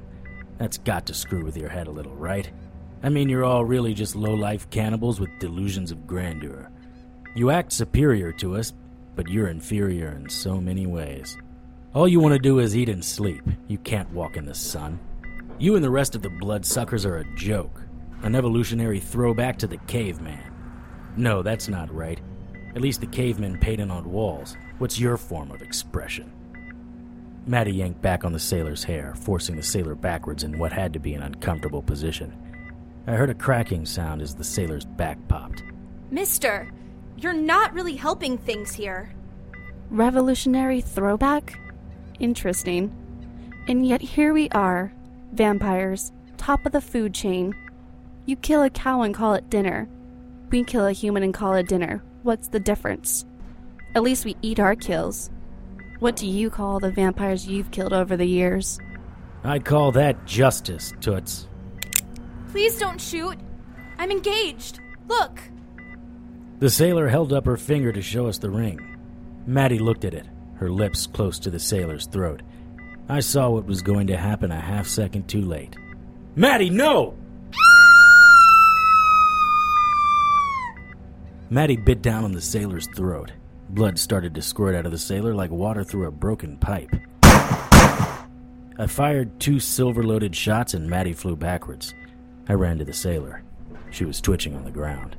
That's 0.60 0.78
got 0.78 1.08
to 1.08 1.16
screw 1.16 1.44
with 1.44 1.58
your 1.58 1.70
head 1.70 1.88
a 1.88 1.92
little, 1.92 2.16
right? 2.18 2.48
I 3.02 3.10
mean, 3.10 3.28
you're 3.28 3.44
all 3.44 3.66
really 3.66 3.96
just 3.96 4.16
low 4.16 4.36
life 4.36 4.70
cannibals 4.70 5.20
with 5.20 5.40
delusions 5.40 5.90
of 5.90 6.06
grandeur. 6.06 6.70
You 7.36 7.50
act 7.50 7.74
superior 7.74 8.32
to 8.34 8.58
us, 8.58 8.74
but 9.16 9.28
you're 9.28 9.48
inferior 9.48 10.10
in 10.10 10.30
so 10.30 10.62
many 10.62 10.86
ways. 10.86 11.36
All 11.96 12.08
you 12.08 12.20
want 12.20 12.34
to 12.34 12.40
do 12.40 12.60
is 12.60 12.78
eat 12.78 12.90
and 12.90 13.04
sleep. 13.04 13.42
You 13.68 13.80
can't 13.80 14.12
walk 14.14 14.38
in 14.38 14.46
the 14.46 14.54
sun. 14.54 15.00
You 15.60 15.76
and 15.76 15.84
the 15.84 15.90
rest 15.90 16.16
of 16.16 16.22
the 16.22 16.30
bloodsuckers 16.30 17.06
are 17.06 17.18
a 17.18 17.36
joke, 17.36 17.82
an 18.24 18.36
evolutionary 18.36 19.00
throwback 19.00 19.58
to 19.60 19.68
the 19.68 19.78
caveman. 19.78 20.52
No, 21.16 21.42
that's 21.42 21.68
not 21.68 21.94
right. 21.94 22.20
At 22.76 22.82
least 22.82 23.02
the 23.02 23.08
cavemen 23.08 23.60
painted 23.60 23.92
on 23.92 24.12
walls. 24.12 24.58
What's 24.80 25.00
your 25.00 25.16
form 25.16 25.52
of 25.52 25.62
expression? 25.62 26.32
Maddie 27.46 27.74
yanked 27.74 28.02
back 28.02 28.26
on 28.26 28.34
the 28.34 28.40
sailor's 28.40 28.84
hair, 28.84 29.14
forcing 29.16 29.56
the 29.56 29.64
sailor 29.64 29.96
backwards 29.96 30.44
in 30.44 30.58
what 30.58 30.72
had 30.72 30.92
to 30.94 31.00
be 31.00 31.14
an 31.14 31.22
uncomfortable 31.22 31.84
position. 31.84 32.34
I 33.06 33.12
heard 33.12 33.30
a 33.30 33.36
cracking 33.36 33.86
sound 33.86 34.22
as 34.22 34.34
the 34.34 34.44
sailor's 34.44 34.86
back 34.86 35.18
popped. 35.28 35.64
Mister, 36.10 36.72
you're 37.18 37.34
not 37.34 37.74
really 37.74 37.96
helping 37.96 38.38
things 38.38 38.74
here. 38.74 39.14
Revolutionary 39.90 40.82
throwback? 40.82 41.60
Interesting. 42.20 42.92
And 43.68 43.86
yet 43.86 44.02
here 44.02 44.34
we 44.34 44.50
are, 44.50 44.92
vampires, 45.34 46.12
top 46.38 46.66
of 46.66 46.72
the 46.72 46.82
food 46.82 47.14
chain. 47.14 47.54
You 48.26 48.36
kill 48.36 48.64
a 48.64 48.70
cow 48.70 49.02
and 49.02 49.14
call 49.14 49.34
it 49.34 49.50
dinner. 49.50 49.90
We 50.50 50.64
kill 50.64 50.86
a 50.86 50.92
human 50.92 51.24
and 51.24 51.34
call 51.34 51.54
it 51.56 51.68
dinner. 51.68 52.04
What's 52.24 52.48
the 52.48 52.60
difference? 52.60 53.26
At 53.96 54.04
least 54.04 54.26
we 54.26 54.36
eat 54.42 54.60
our 54.60 54.76
kills. 54.76 55.30
What 56.00 56.16
do 56.16 56.28
you 56.28 56.50
call 56.50 56.80
the 56.80 56.92
vampires 56.92 57.48
you've 57.48 57.72
killed 57.72 57.94
over 57.94 58.18
the 58.18 58.26
years? 58.26 58.80
I'd 59.44 59.66
call 59.66 59.92
that 59.94 60.26
justice, 60.26 60.94
Toots. 61.02 61.48
Please 62.52 62.78
don't 62.78 63.02
shoot. 63.02 63.38
I'm 63.98 64.12
engaged. 64.12 64.80
Look. 65.08 65.40
The 66.60 66.70
sailor 66.70 67.08
held 67.08 67.34
up 67.34 67.46
her 67.46 67.58
finger 67.58 67.92
to 67.92 68.02
show 68.02 68.28
us 68.28 68.38
the 68.38 68.50
ring. 68.50 68.80
Maddie 69.46 69.80
looked 69.80 70.06
at 70.06 70.14
it, 70.14 70.26
her 70.56 70.70
lips 70.70 71.08
close 71.08 71.40
to 71.40 71.50
the 71.50 71.60
sailor's 71.60 72.06
throat. 72.08 72.42
I 73.10 73.20
saw 73.20 73.50
what 73.50 73.66
was 73.66 73.82
going 73.82 74.08
to 74.08 74.18
happen 74.18 74.52
a 74.52 74.60
half 74.60 74.88
second 74.88 75.28
too 75.28 75.42
late. 75.42 75.76
Maddie, 76.36 76.70
no! 76.70 77.16
Maddie 81.50 81.78
bit 81.78 82.02
down 82.02 82.24
on 82.24 82.32
the 82.32 82.42
sailor's 82.42 82.88
throat. 82.96 83.32
Blood 83.70 84.00
started 84.00 84.34
to 84.36 84.42
squirt 84.42 84.74
out 84.74 84.86
of 84.86 84.92
the 84.92 84.98
sailor 84.98 85.36
like 85.36 85.52
water 85.52 85.84
through 85.84 86.08
a 86.08 86.12
broken 86.12 86.58
pipe. 86.58 86.90
I 87.24 88.88
fired 88.88 89.40
two 89.40 89.60
silver 89.60 90.04
loaded 90.04 90.36
shots 90.36 90.74
and 90.74 90.90
Maddie 90.90 91.14
flew 91.14 91.36
backwards. 91.36 91.94
I 92.50 92.54
ran 92.54 92.80
to 92.80 92.86
the 92.86 92.94
sailor. 92.94 93.44
She 93.92 94.06
was 94.06 94.20
twitching 94.22 94.56
on 94.56 94.64
the 94.64 94.72
ground. 94.72 95.16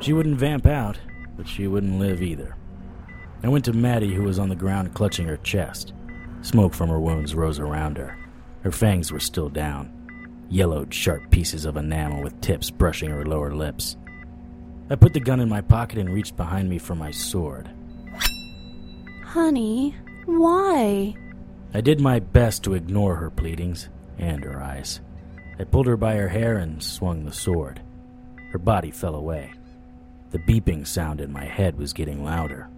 She 0.00 0.12
wouldn't 0.12 0.38
vamp 0.38 0.66
out, 0.66 0.98
but 1.36 1.48
she 1.48 1.66
wouldn't 1.66 1.98
live 1.98 2.22
either. 2.22 2.56
I 3.42 3.48
went 3.48 3.64
to 3.64 3.72
Maddie, 3.72 4.14
who 4.14 4.22
was 4.22 4.38
on 4.38 4.48
the 4.48 4.54
ground 4.54 4.94
clutching 4.94 5.26
her 5.26 5.36
chest. 5.38 5.92
Smoke 6.44 6.74
from 6.74 6.90
her 6.90 7.00
wounds 7.00 7.34
rose 7.34 7.58
around 7.58 7.96
her. 7.96 8.18
Her 8.64 8.70
fangs 8.70 9.10
were 9.10 9.18
still 9.18 9.48
down, 9.48 9.90
yellowed, 10.50 10.92
sharp 10.92 11.30
pieces 11.30 11.64
of 11.64 11.78
enamel 11.78 12.22
with 12.22 12.38
tips 12.42 12.70
brushing 12.70 13.08
her 13.08 13.24
lower 13.24 13.54
lips. 13.54 13.96
I 14.90 14.96
put 14.96 15.14
the 15.14 15.20
gun 15.20 15.40
in 15.40 15.48
my 15.48 15.62
pocket 15.62 15.98
and 15.98 16.12
reached 16.12 16.36
behind 16.36 16.68
me 16.68 16.76
for 16.76 16.94
my 16.94 17.10
sword. 17.10 17.70
Honey, 19.24 19.96
why? 20.26 21.14
I 21.72 21.80
did 21.80 21.98
my 21.98 22.18
best 22.18 22.62
to 22.64 22.74
ignore 22.74 23.16
her 23.16 23.30
pleadings 23.30 23.88
and 24.18 24.44
her 24.44 24.62
eyes. 24.62 25.00
I 25.58 25.64
pulled 25.64 25.86
her 25.86 25.96
by 25.96 26.16
her 26.16 26.28
hair 26.28 26.58
and 26.58 26.82
swung 26.82 27.24
the 27.24 27.32
sword. 27.32 27.80
Her 28.52 28.58
body 28.58 28.90
fell 28.90 29.14
away. 29.14 29.54
The 30.28 30.40
beeping 30.40 30.86
sound 30.86 31.22
in 31.22 31.32
my 31.32 31.46
head 31.46 31.78
was 31.78 31.94
getting 31.94 32.22
louder. 32.22 32.68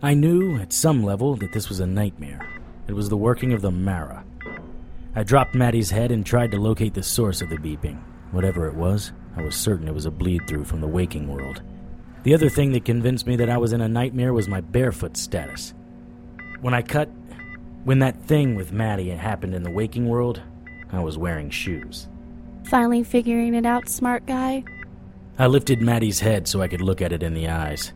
I 0.00 0.14
knew, 0.14 0.58
at 0.58 0.72
some 0.72 1.02
level, 1.02 1.34
that 1.36 1.52
this 1.52 1.68
was 1.68 1.80
a 1.80 1.86
nightmare. 1.86 2.48
It 2.86 2.92
was 2.92 3.08
the 3.08 3.16
working 3.16 3.52
of 3.52 3.62
the 3.62 3.72
Mara. 3.72 4.24
I 5.16 5.24
dropped 5.24 5.56
Maddie's 5.56 5.90
head 5.90 6.12
and 6.12 6.24
tried 6.24 6.52
to 6.52 6.56
locate 6.56 6.94
the 6.94 7.02
source 7.02 7.42
of 7.42 7.48
the 7.48 7.56
beeping. 7.56 7.98
Whatever 8.30 8.68
it 8.68 8.74
was, 8.74 9.10
I 9.36 9.42
was 9.42 9.56
certain 9.56 9.88
it 9.88 9.94
was 9.94 10.06
a 10.06 10.10
bleed 10.12 10.46
through 10.46 10.66
from 10.66 10.80
the 10.80 10.86
waking 10.86 11.26
world. 11.26 11.62
The 12.22 12.32
other 12.32 12.48
thing 12.48 12.70
that 12.72 12.84
convinced 12.84 13.26
me 13.26 13.34
that 13.36 13.50
I 13.50 13.58
was 13.58 13.72
in 13.72 13.80
a 13.80 13.88
nightmare 13.88 14.32
was 14.32 14.46
my 14.46 14.60
barefoot 14.60 15.16
status. 15.16 15.74
When 16.60 16.74
I 16.74 16.82
cut. 16.82 17.08
When 17.82 17.98
that 17.98 18.22
thing 18.24 18.54
with 18.54 18.70
Maddie 18.70 19.10
happened 19.10 19.54
in 19.54 19.64
the 19.64 19.70
waking 19.70 20.08
world, 20.08 20.40
I 20.92 21.00
was 21.00 21.18
wearing 21.18 21.50
shoes. 21.50 22.06
Finally 22.64 23.02
figuring 23.02 23.54
it 23.54 23.66
out, 23.66 23.88
smart 23.88 24.26
guy? 24.26 24.62
I 25.38 25.46
lifted 25.48 25.80
Maddie's 25.80 26.20
head 26.20 26.46
so 26.46 26.60
I 26.60 26.68
could 26.68 26.82
look 26.82 27.02
at 27.02 27.12
it 27.12 27.22
in 27.22 27.34
the 27.34 27.48
eyes. 27.48 27.92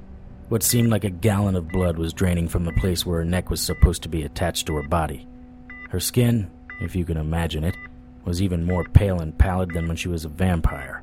What 0.49 0.63
seemed 0.63 0.91
like 0.91 1.05
a 1.05 1.11
gallon 1.11 1.57
of 1.57 1.69
blood 1.69 1.97
was 1.97 2.13
draining 2.13 2.49
from 2.49 2.65
the 2.65 2.73
place 2.73 3.07
where 3.07 3.19
her 3.19 3.25
neck 3.25 3.49
was 3.49 3.61
supposed 3.61 4.03
to 4.03 4.09
be 4.09 4.23
attached 4.23 4.67
to 4.67 4.75
her 4.77 4.83
body. 4.83 5.27
Her 5.89 6.01
skin, 6.01 6.51
if 6.81 6.95
you 6.95 7.05
can 7.05 7.17
imagine 7.17 7.65
it, 7.65 7.77
was 8.25 8.43
even 8.43 8.65
more 8.65 8.85
pale 8.85 9.21
and 9.21 9.37
pallid 9.37 9.73
than 9.73 9.89
when 9.89 9.97
she 9.97 10.09
was 10.09 10.25
a 10.25 10.29
vampire. 10.29 11.03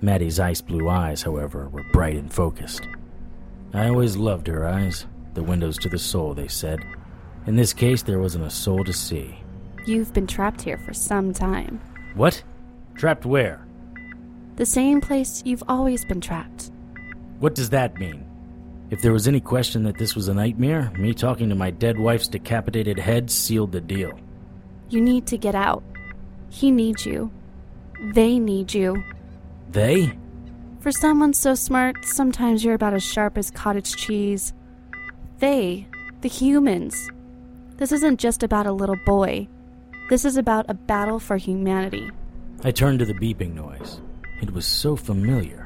Maddie's 0.00 0.40
ice 0.40 0.60
blue 0.60 0.88
eyes, 0.88 1.22
however, 1.22 1.68
were 1.68 1.84
bright 1.92 2.16
and 2.16 2.32
focused. 2.32 2.86
I 3.74 3.88
always 3.88 4.16
loved 4.16 4.46
her 4.48 4.66
eyes, 4.66 5.06
the 5.34 5.42
windows 5.42 5.78
to 5.78 5.88
the 5.88 5.98
soul, 5.98 6.34
they 6.34 6.48
said. 6.48 6.84
In 7.46 7.56
this 7.56 7.72
case, 7.72 8.02
there 8.02 8.18
wasn't 8.18 8.44
a 8.44 8.50
soul 8.50 8.84
to 8.84 8.92
see. 8.92 9.36
You've 9.86 10.12
been 10.12 10.26
trapped 10.26 10.62
here 10.62 10.78
for 10.78 10.92
some 10.92 11.32
time. 11.32 11.80
What? 12.14 12.42
Trapped 12.94 13.24
where? 13.24 13.66
The 14.56 14.66
same 14.66 15.00
place 15.00 15.42
you've 15.44 15.64
always 15.66 16.04
been 16.04 16.20
trapped. 16.20 16.70
What 17.38 17.54
does 17.54 17.70
that 17.70 17.96
mean? 17.96 18.24
If 18.92 19.00
there 19.00 19.14
was 19.14 19.26
any 19.26 19.40
question 19.40 19.84
that 19.84 19.96
this 19.96 20.14
was 20.14 20.28
a 20.28 20.34
nightmare, 20.34 20.92
me 20.98 21.14
talking 21.14 21.48
to 21.48 21.54
my 21.54 21.70
dead 21.70 21.98
wife's 21.98 22.28
decapitated 22.28 22.98
head 22.98 23.30
sealed 23.30 23.72
the 23.72 23.80
deal. 23.80 24.12
You 24.90 25.00
need 25.00 25.26
to 25.28 25.38
get 25.38 25.54
out. 25.54 25.82
He 26.50 26.70
needs 26.70 27.06
you. 27.06 27.32
They 28.12 28.38
need 28.38 28.74
you. 28.74 29.02
They? 29.70 30.12
For 30.80 30.92
someone 30.92 31.32
so 31.32 31.54
smart, 31.54 32.04
sometimes 32.04 32.62
you're 32.62 32.74
about 32.74 32.92
as 32.92 33.02
sharp 33.02 33.38
as 33.38 33.50
cottage 33.50 33.96
cheese. 33.96 34.52
They, 35.38 35.88
the 36.20 36.28
humans. 36.28 37.08
This 37.78 37.92
isn't 37.92 38.20
just 38.20 38.42
about 38.42 38.66
a 38.66 38.72
little 38.72 38.98
boy. 39.06 39.48
This 40.10 40.26
is 40.26 40.36
about 40.36 40.68
a 40.68 40.74
battle 40.74 41.18
for 41.18 41.38
humanity. 41.38 42.10
I 42.62 42.72
turned 42.72 42.98
to 42.98 43.06
the 43.06 43.14
beeping 43.14 43.54
noise. 43.54 44.02
It 44.42 44.50
was 44.50 44.66
so 44.66 44.96
familiar. 44.96 45.61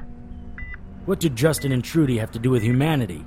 What 1.06 1.20
did 1.20 1.36
Justin 1.36 1.70
and 1.70 1.84
Trudy 1.84 2.18
have 2.18 2.32
to 2.32 2.40
do 2.40 2.50
with 2.50 2.64
humanity? 2.64 3.24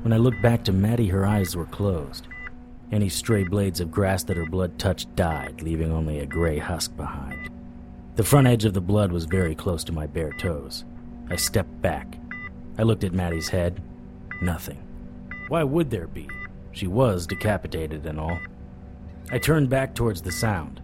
When 0.00 0.14
I 0.14 0.16
looked 0.16 0.40
back 0.40 0.64
to 0.64 0.72
Maddie, 0.72 1.08
her 1.08 1.26
eyes 1.26 1.54
were 1.54 1.66
closed. 1.66 2.26
Any 2.90 3.10
stray 3.10 3.44
blades 3.44 3.80
of 3.80 3.90
grass 3.90 4.24
that 4.24 4.38
her 4.38 4.46
blood 4.46 4.78
touched 4.78 5.14
died, 5.14 5.60
leaving 5.60 5.92
only 5.92 6.20
a 6.20 6.26
gray 6.26 6.56
husk 6.56 6.96
behind. 6.96 7.50
The 8.16 8.24
front 8.24 8.46
edge 8.46 8.64
of 8.64 8.72
the 8.72 8.80
blood 8.80 9.12
was 9.12 9.26
very 9.26 9.54
close 9.54 9.84
to 9.84 9.92
my 9.92 10.06
bare 10.06 10.32
toes. 10.32 10.86
I 11.28 11.36
stepped 11.36 11.82
back. 11.82 12.16
I 12.78 12.82
looked 12.82 13.04
at 13.04 13.12
Maddie's 13.12 13.50
head. 13.50 13.82
Nothing. 14.40 14.82
Why 15.48 15.64
would 15.64 15.90
there 15.90 16.06
be? 16.06 16.30
She 16.72 16.86
was 16.86 17.26
decapitated 17.26 18.06
and 18.06 18.18
all. 18.18 18.38
I 19.30 19.38
turned 19.38 19.68
back 19.68 19.94
towards 19.94 20.22
the 20.22 20.32
sound. 20.32 20.80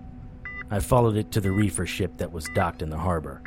I 0.70 0.78
followed 0.78 1.16
it 1.16 1.32
to 1.32 1.40
the 1.40 1.52
reefer 1.52 1.86
ship 1.86 2.18
that 2.18 2.32
was 2.32 2.50
docked 2.54 2.82
in 2.82 2.90
the 2.90 2.98
harbor. 2.98 3.40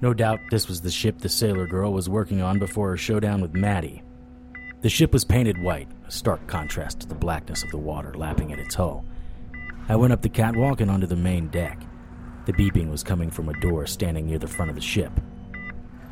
No 0.00 0.14
doubt 0.14 0.40
this 0.50 0.68
was 0.68 0.80
the 0.80 0.90
ship 0.90 1.18
the 1.18 1.28
sailor 1.28 1.66
girl 1.66 1.92
was 1.92 2.08
working 2.08 2.40
on 2.40 2.58
before 2.58 2.90
her 2.90 2.96
showdown 2.96 3.40
with 3.40 3.54
Maddie. 3.54 4.02
The 4.80 4.88
ship 4.88 5.12
was 5.12 5.24
painted 5.24 5.60
white, 5.60 5.88
a 6.06 6.10
stark 6.10 6.46
contrast 6.46 7.00
to 7.00 7.08
the 7.08 7.16
blackness 7.16 7.64
of 7.64 7.70
the 7.70 7.78
water 7.78 8.14
lapping 8.14 8.52
at 8.52 8.60
its 8.60 8.76
hull. 8.76 9.04
I 9.88 9.96
went 9.96 10.12
up 10.12 10.22
the 10.22 10.28
catwalk 10.28 10.80
and 10.80 10.90
onto 10.90 11.08
the 11.08 11.16
main 11.16 11.48
deck. 11.48 11.82
The 12.46 12.52
beeping 12.52 12.90
was 12.90 13.02
coming 13.02 13.30
from 13.30 13.48
a 13.48 13.60
door 13.60 13.86
standing 13.86 14.26
near 14.26 14.38
the 14.38 14.46
front 14.46 14.70
of 14.70 14.76
the 14.76 14.80
ship. 14.80 15.12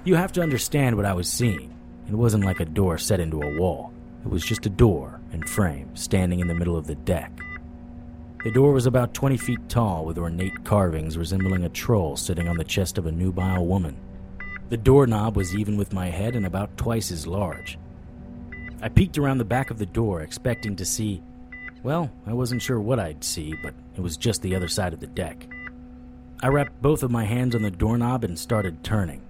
You 0.04 0.16
have 0.16 0.32
to 0.32 0.42
understand 0.42 0.96
what 0.96 1.06
I 1.06 1.12
was 1.12 1.30
seeing. 1.30 1.72
It 2.08 2.14
wasn't 2.14 2.44
like 2.44 2.58
a 2.58 2.64
door 2.64 2.98
set 2.98 3.20
into 3.20 3.40
a 3.40 3.58
wall. 3.60 3.92
It 4.24 4.30
was 4.30 4.44
just 4.44 4.66
a 4.66 4.70
door 4.70 5.20
and 5.32 5.48
frame 5.48 5.94
standing 5.94 6.40
in 6.40 6.48
the 6.48 6.54
middle 6.54 6.76
of 6.76 6.88
the 6.88 6.96
deck. 6.96 7.30
The 8.46 8.52
door 8.52 8.70
was 8.70 8.86
about 8.86 9.12
20 9.12 9.38
feet 9.38 9.68
tall 9.68 10.04
with 10.04 10.18
ornate 10.18 10.62
carvings 10.62 11.18
resembling 11.18 11.64
a 11.64 11.68
troll 11.68 12.16
sitting 12.16 12.48
on 12.48 12.56
the 12.56 12.62
chest 12.62 12.96
of 12.96 13.06
a 13.06 13.10
nubile 13.10 13.66
woman. 13.66 13.96
The 14.68 14.76
doorknob 14.76 15.34
was 15.34 15.56
even 15.56 15.76
with 15.76 15.92
my 15.92 16.06
head 16.10 16.36
and 16.36 16.46
about 16.46 16.76
twice 16.76 17.10
as 17.10 17.26
large. 17.26 17.76
I 18.80 18.88
peeked 18.88 19.18
around 19.18 19.38
the 19.38 19.44
back 19.44 19.72
of 19.72 19.78
the 19.78 19.86
door, 19.86 20.20
expecting 20.20 20.76
to 20.76 20.84
see. 20.84 21.24
Well, 21.82 22.08
I 22.24 22.34
wasn't 22.34 22.62
sure 22.62 22.80
what 22.80 23.00
I'd 23.00 23.24
see, 23.24 23.52
but 23.64 23.74
it 23.96 24.00
was 24.00 24.16
just 24.16 24.42
the 24.42 24.54
other 24.54 24.68
side 24.68 24.92
of 24.92 25.00
the 25.00 25.08
deck. 25.08 25.48
I 26.40 26.46
wrapped 26.46 26.80
both 26.80 27.02
of 27.02 27.10
my 27.10 27.24
hands 27.24 27.56
on 27.56 27.62
the 27.62 27.70
doorknob 27.72 28.22
and 28.22 28.38
started 28.38 28.84
turning. 28.84 29.26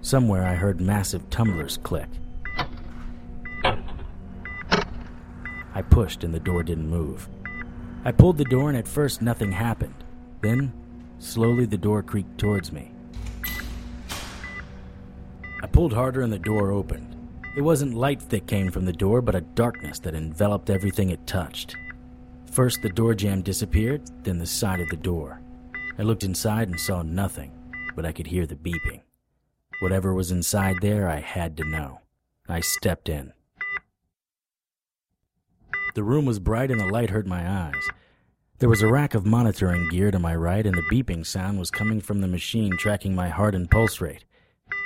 Somewhere 0.00 0.46
I 0.46 0.54
heard 0.54 0.80
massive 0.80 1.28
tumblers 1.28 1.76
click. 1.82 2.08
I 5.74 5.82
pushed 5.90 6.24
and 6.24 6.32
the 6.32 6.40
door 6.40 6.62
didn't 6.62 6.88
move. 6.88 7.28
I 8.04 8.12
pulled 8.12 8.38
the 8.38 8.44
door 8.44 8.70
and 8.70 8.78
at 8.78 8.88
first 8.88 9.20
nothing 9.20 9.52
happened. 9.52 9.94
Then, 10.40 10.72
slowly, 11.18 11.66
the 11.66 11.76
door 11.76 12.02
creaked 12.02 12.38
towards 12.38 12.72
me. 12.72 12.92
I 15.62 15.66
pulled 15.66 15.92
harder 15.92 16.22
and 16.22 16.32
the 16.32 16.38
door 16.38 16.70
opened. 16.70 17.14
It 17.56 17.60
wasn't 17.60 17.94
light 17.94 18.28
that 18.30 18.46
came 18.46 18.70
from 18.70 18.86
the 18.86 18.92
door, 18.92 19.20
but 19.20 19.34
a 19.34 19.42
darkness 19.42 19.98
that 20.00 20.14
enveloped 20.14 20.70
everything 20.70 21.10
it 21.10 21.26
touched. 21.26 21.76
First, 22.50 22.80
the 22.80 22.88
door 22.88 23.14
jamb 23.14 23.42
disappeared, 23.42 24.02
then 24.24 24.38
the 24.38 24.46
side 24.46 24.80
of 24.80 24.88
the 24.88 24.96
door. 24.96 25.42
I 25.98 26.02
looked 26.02 26.22
inside 26.22 26.68
and 26.68 26.80
saw 26.80 27.02
nothing, 27.02 27.52
but 27.94 28.06
I 28.06 28.12
could 28.12 28.28
hear 28.28 28.46
the 28.46 28.56
beeping. 28.56 29.02
Whatever 29.80 30.14
was 30.14 30.30
inside 30.30 30.76
there, 30.80 31.08
I 31.08 31.20
had 31.20 31.56
to 31.58 31.64
know. 31.64 32.00
I 32.48 32.60
stepped 32.60 33.08
in. 33.08 33.32
The 35.94 36.02
room 36.02 36.24
was 36.24 36.38
bright 36.38 36.70
and 36.70 36.80
the 36.80 36.86
light 36.86 37.10
hurt 37.10 37.26
my 37.26 37.48
eyes. 37.48 37.88
There 38.58 38.68
was 38.68 38.82
a 38.82 38.88
rack 38.88 39.14
of 39.14 39.24
monitoring 39.24 39.88
gear 39.88 40.10
to 40.10 40.18
my 40.18 40.36
right, 40.36 40.66
and 40.66 40.76
the 40.76 40.82
beeping 40.82 41.24
sound 41.24 41.58
was 41.58 41.70
coming 41.70 42.00
from 42.00 42.20
the 42.20 42.28
machine 42.28 42.76
tracking 42.76 43.14
my 43.14 43.28
heart 43.28 43.54
and 43.54 43.70
pulse 43.70 44.00
rate. 44.00 44.24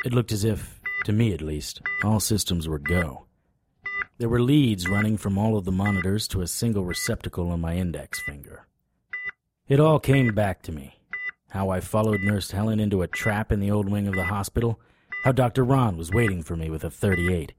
It 0.05 0.15
looked 0.15 0.31
as 0.31 0.45
if, 0.45 0.81
to 1.05 1.13
me 1.13 1.33
at 1.35 1.43
least, 1.43 1.83
all 2.05 2.21
systems 2.21 2.69
were 2.69 2.79
go. 2.79 3.27
There 4.19 4.29
were 4.29 4.41
leads 4.41 4.89
running 4.89 5.17
from 5.17 5.37
all 5.37 5.57
of 5.57 5.65
the 5.65 5.73
monitors 5.73 6.29
to 6.29 6.41
a 6.41 6.47
single 6.47 6.85
receptacle 6.85 7.51
on 7.51 7.61
my 7.61 7.75
index 7.77 8.21
finger. 8.21 8.69
It 9.67 9.81
all 9.81 9.99
came 9.99 10.35
back 10.35 10.63
to 10.63 10.73
me. 10.73 11.01
How 11.51 11.71
I 11.71 11.81
followed 11.81 12.21
Nurse 12.21 12.53
Helen 12.53 12.79
into 12.79 13.03
a 13.03 13.09
trap 13.09 13.51
in 13.51 13.59
the 13.59 13.73
old 13.73 13.89
wing 13.89 14.07
of 14.07 14.15
the 14.15 14.25
hospital. 14.25 14.81
How 15.25 15.33
Dr. 15.33 15.65
Ron 15.65 15.97
was 15.97 16.13
waiting 16.13 16.43
for 16.43 16.55
me 16.55 16.71
with 16.71 16.85
a 16.85 16.91
38. 16.91 17.55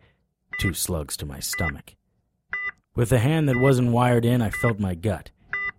Two 0.59 0.73
slugs 0.73 1.17
to 1.17 1.25
my 1.25 1.41
stomach. 1.41 1.95
With 2.95 3.09
the 3.09 3.19
hand 3.19 3.49
that 3.49 3.57
wasn't 3.57 3.91
wired 3.91 4.23
in, 4.23 4.41
I 4.41 4.49
felt 4.49 4.79
my 4.79 4.95
gut. 4.95 5.31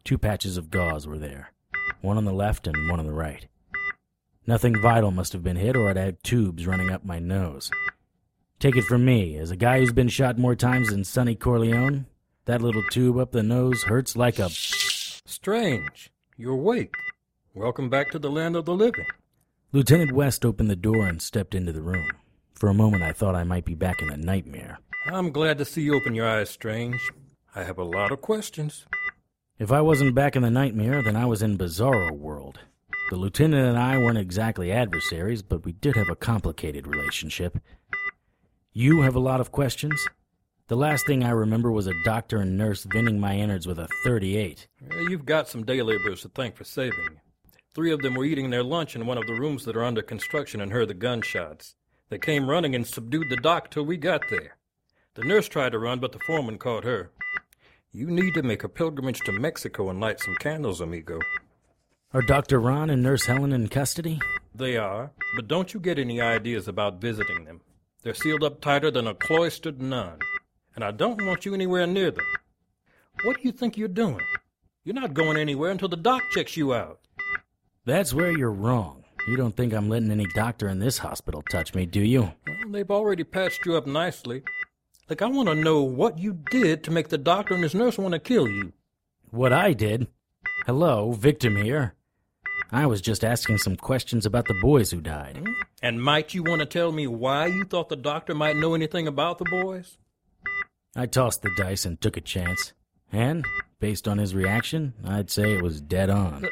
Two 0.05 0.19
patches 0.19 0.59
of 0.59 0.71
gauze 0.71 1.07
were 1.07 1.17
there. 1.17 1.51
One 2.03 2.19
on 2.19 2.27
the 2.27 2.33
left 2.33 2.67
and 2.67 2.91
one 2.91 3.01
on 3.01 3.07
the 3.07 3.13
right. 3.13 3.47
Nothing 4.47 4.79
vital 4.79 5.11
must 5.11 5.33
have 5.33 5.43
been 5.43 5.57
hit, 5.57 5.77
or 5.77 5.89
I'd 5.89 5.97
have 5.97 6.23
tubes 6.23 6.67
running 6.67 6.91
up 6.91 7.07
my 7.07 7.19
nose. 7.19 7.71
Take 8.59 8.77
it 8.77 8.85
from 8.85 9.07
me, 9.07 9.39
as 9.39 9.51
a 9.51 9.57
guy 9.57 9.81
who's 9.81 9.95
been 9.95 10.09
shot 10.09 10.37
more 10.37 10.55
times 10.55 10.91
than 10.91 11.05
Sonny 11.05 11.35
Corleone, 11.35 12.05
that 12.45 12.61
little 12.61 12.85
tube 12.91 13.17
up 13.17 13.33
the 13.33 13.43
nose 13.43 13.85
hurts 13.85 14.15
like 14.15 14.39
a. 14.39 14.51
Strange. 14.51 16.11
You're 16.37 16.53
awake. 16.53 16.95
Welcome 17.55 17.89
back 17.89 18.11
to 18.11 18.19
the 18.19 18.31
land 18.31 18.57
of 18.57 18.67
the 18.67 18.75
living. 18.75 19.07
Lieutenant 19.73 20.13
West 20.13 20.45
opened 20.45 20.69
the 20.69 20.77
door 20.77 21.07
and 21.07 21.23
stepped 21.23 21.55
into 21.55 21.73
the 21.73 21.81
room. 21.81 22.11
For 22.53 22.69
a 22.69 22.75
moment, 22.75 23.03
I 23.03 23.13
thought 23.13 23.35
I 23.35 23.45
might 23.45 23.65
be 23.65 23.75
back 23.75 24.03
in 24.03 24.11
a 24.11 24.19
nightmare. 24.19 24.81
I'm 25.13 25.31
glad 25.31 25.59
to 25.59 25.65
see 25.65 25.83
you 25.83 25.95
open 25.95 26.15
your 26.15 26.29
eyes, 26.29 26.51
Strange. 26.51 27.01
I 27.55 27.63
have 27.63 27.79
a 27.79 27.85
lot 27.85 28.11
of 28.11 28.21
questions. 28.21 28.87
If 29.59 29.71
I 29.71 29.81
wasn't 29.81 30.15
back 30.15 30.35
in 30.35 30.43
the 30.43 30.51
nightmare, 30.51 31.01
then 31.03 31.15
I 31.15 31.27
was 31.27 31.43
in 31.43 31.57
Bizarro 31.57 32.11
World. 32.11 32.59
The 33.11 33.17
lieutenant 33.17 33.69
and 33.69 33.79
I 33.79 33.99
weren't 33.99 34.19
exactly 34.19 34.73
adversaries, 34.73 35.43
but 35.43 35.65
we 35.65 35.73
did 35.73 35.95
have 35.95 36.09
a 36.09 36.17
complicated 36.17 36.89
relationship. 36.89 37.59
You 38.73 39.03
have 39.03 39.15
a 39.15 39.21
lot 39.21 39.41
of 39.41 39.53
questions? 39.53 40.07
The 40.67 40.77
last 40.77 41.07
thing 41.07 41.23
I 41.23 41.31
remember 41.31 41.71
was 41.71 41.87
a 41.87 42.03
doctor 42.05 42.39
and 42.39 42.59
nurse 42.59 42.83
venting 42.83 43.21
my 43.21 43.37
innards 43.37 43.67
with 43.67 43.79
a 43.79 43.89
38. 44.05 44.67
You've 45.09 45.25
got 45.25 45.49
some 45.49 45.65
day 45.65 45.81
laborers 45.83 46.23
to 46.23 46.29
thank 46.29 46.57
for 46.57 46.65
saving 46.65 46.99
you. 47.13 47.19
Three 47.75 47.93
of 47.93 48.03
them 48.03 48.15
were 48.15 48.25
eating 48.25 48.51
their 48.51 48.65
lunch 48.65 48.97
in 48.97 49.07
one 49.07 49.19
of 49.19 49.27
the 49.27 49.35
rooms 49.35 49.65
that 49.65 49.77
are 49.77 49.85
under 49.85 50.03
construction 50.03 50.61
and 50.61 50.73
heard 50.73 50.89
the 50.89 50.95
gunshots. 50.95 51.77
They 52.09 52.19
came 52.19 52.51
running 52.51 52.75
and 52.75 52.85
subdued 52.85 53.31
the 53.31 53.37
doc 53.37 53.71
till 53.71 53.85
we 53.85 53.97
got 53.97 54.23
there. 54.31 54.56
The 55.17 55.25
nurse 55.25 55.49
tried 55.49 55.73
to 55.73 55.79
run, 55.79 55.99
but 55.99 56.13
the 56.13 56.19
foreman 56.27 56.59
caught 56.59 56.85
her. 56.85 57.11
You 57.91 58.07
need 58.09 58.35
to 58.35 58.43
make 58.43 58.63
a 58.63 58.69
pilgrimage 58.69 59.21
to 59.21 59.33
Mexico 59.33 59.89
and 59.89 59.99
light 59.99 60.21
some 60.21 60.35
candles, 60.37 60.83
amigo. 60.83 61.21
Are 62.13 62.21
Dr. 62.21 62.61
Ron 62.61 62.91
and 62.91 63.03
Nurse 63.03 63.25
Helen 63.25 63.53
in 63.53 63.69
custody? 63.69 64.21
They 64.55 64.77
are, 64.77 65.13
but 65.35 65.49
don't 65.49 65.73
you 65.73 65.81
get 65.81 65.99
any 65.99 66.21
ideas 66.21 66.69
about 66.69 67.01
visiting 67.01 67.47
them. 67.47 67.63
They're 68.03 68.13
sealed 68.13 68.45
up 68.45 68.61
tighter 68.61 68.91
than 68.91 69.07
a 69.07 69.15
cloistered 69.15 69.81
nun, 69.81 70.19
and 70.75 70.85
I 70.85 70.91
don't 70.91 71.25
want 71.25 71.47
you 71.47 71.55
anywhere 71.55 71.87
near 71.87 72.11
them. 72.11 72.27
What 73.25 73.39
do 73.39 73.43
you 73.45 73.53
think 73.53 73.79
you're 73.79 73.89
doing? 73.89 74.21
You're 74.85 74.95
not 74.95 75.15
going 75.15 75.39
anywhere 75.39 75.71
until 75.71 75.89
the 75.89 75.97
doc 75.97 76.23
checks 76.31 76.59
you 76.59 76.75
out. 76.75 77.01
That's 77.87 78.13
where 78.13 78.37
you're 78.37 78.53
wrong. 78.53 79.05
You 79.27 79.37
don't 79.39 79.57
think 79.57 79.73
I'm 79.73 79.89
letting 79.89 80.11
any 80.11 80.27
doctor 80.35 80.69
in 80.69 80.79
this 80.79 80.99
hospital 80.99 81.43
touch 81.51 81.75
me, 81.75 81.87
do 81.87 82.01
you? 82.01 82.35
Well, 82.47 82.71
they've 82.71 82.91
already 82.91 83.25
patched 83.25 83.65
you 83.65 83.77
up 83.77 83.87
nicely. 83.87 84.43
Look, 85.09 85.23
I 85.23 85.27
want 85.27 85.49
to 85.49 85.55
know 85.55 85.83
what 85.83 86.19
you 86.19 86.41
did 86.51 86.83
to 86.83 86.91
make 86.91 87.11
the 87.11 87.19
doctor 87.19 87.55
and 87.55 87.63
his 87.63 87.77
nurse 87.77 87.97
want 87.97 88.15
to 88.15 88.19
kill 88.19 88.49
you. 88.49 88.73
What 89.31 89.53
I 89.53 89.73
did? 89.73 90.09
Hello, 90.67 91.13
victim 91.13 91.55
here. 91.55 91.95
I 92.73 92.87
was 92.87 93.01
just 93.01 93.23
asking 93.23 93.59
some 93.59 93.77
questions 93.77 94.27
about 94.27 94.49
the 94.49 94.59
boys 94.61 94.91
who 94.91 95.01
died. 95.01 95.37
Hmm? 95.37 95.53
And 95.81 96.03
might 96.03 96.35
you 96.35 96.43
want 96.43 96.59
to 96.59 96.67
tell 96.67 96.91
me 96.91 97.07
why 97.07 97.47
you 97.47 97.65
thought 97.65 97.89
the 97.89 97.95
doctor 97.95 98.35
might 98.35 98.57
know 98.57 98.75
anything 98.75 99.07
about 99.07 99.39
the 99.39 99.45
boys? 99.45 99.97
I 100.97 101.07
tossed 101.07 101.43
the 101.43 101.55
dice 101.57 101.85
and 101.85 102.01
took 102.01 102.17
a 102.17 102.21
chance. 102.21 102.73
And, 103.13 103.45
based 103.79 104.09
on 104.09 104.19
his 104.19 104.35
reaction, 104.35 104.95
I'd 105.05 105.31
say 105.31 105.53
it 105.53 105.63
was 105.63 105.81
dead 105.81 106.11
on. 106.11 106.49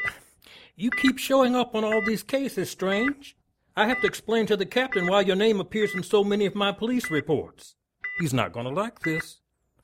You 0.77 0.91
keep 0.91 1.19
showing 1.19 1.57
up 1.57 1.75
on 1.75 1.83
all 1.83 2.03
these 2.07 2.23
cases, 2.23 2.71
Strange. 2.71 3.37
I 3.77 3.89
have 3.89 4.01
to 4.03 4.07
explain 4.07 4.47
to 4.47 4.57
the 4.57 4.67
captain 4.67 5.09
why 5.09 5.23
your 5.23 5.35
name 5.35 5.59
appears 5.59 5.93
in 5.93 6.05
so 6.05 6.23
many 6.23 6.47
of 6.47 6.55
my 6.55 6.71
police 6.71 7.11
reports. 7.11 7.75
He's 8.19 8.35
not 8.35 8.53
going 8.53 8.67
to 8.67 8.73
like 8.73 9.01
this. 9.01 9.39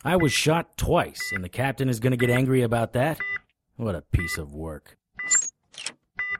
I 0.04 0.16
was 0.16 0.32
shot 0.32 0.76
twice, 0.76 1.20
and 1.32 1.44
the 1.44 1.48
captain 1.48 1.88
is 1.88 2.00
going 2.00 2.12
to 2.12 2.16
get 2.16 2.30
angry 2.30 2.62
about 2.62 2.92
that? 2.94 3.18
What 3.76 3.94
a 3.94 4.02
piece 4.02 4.38
of 4.38 4.54
work. 4.54 4.96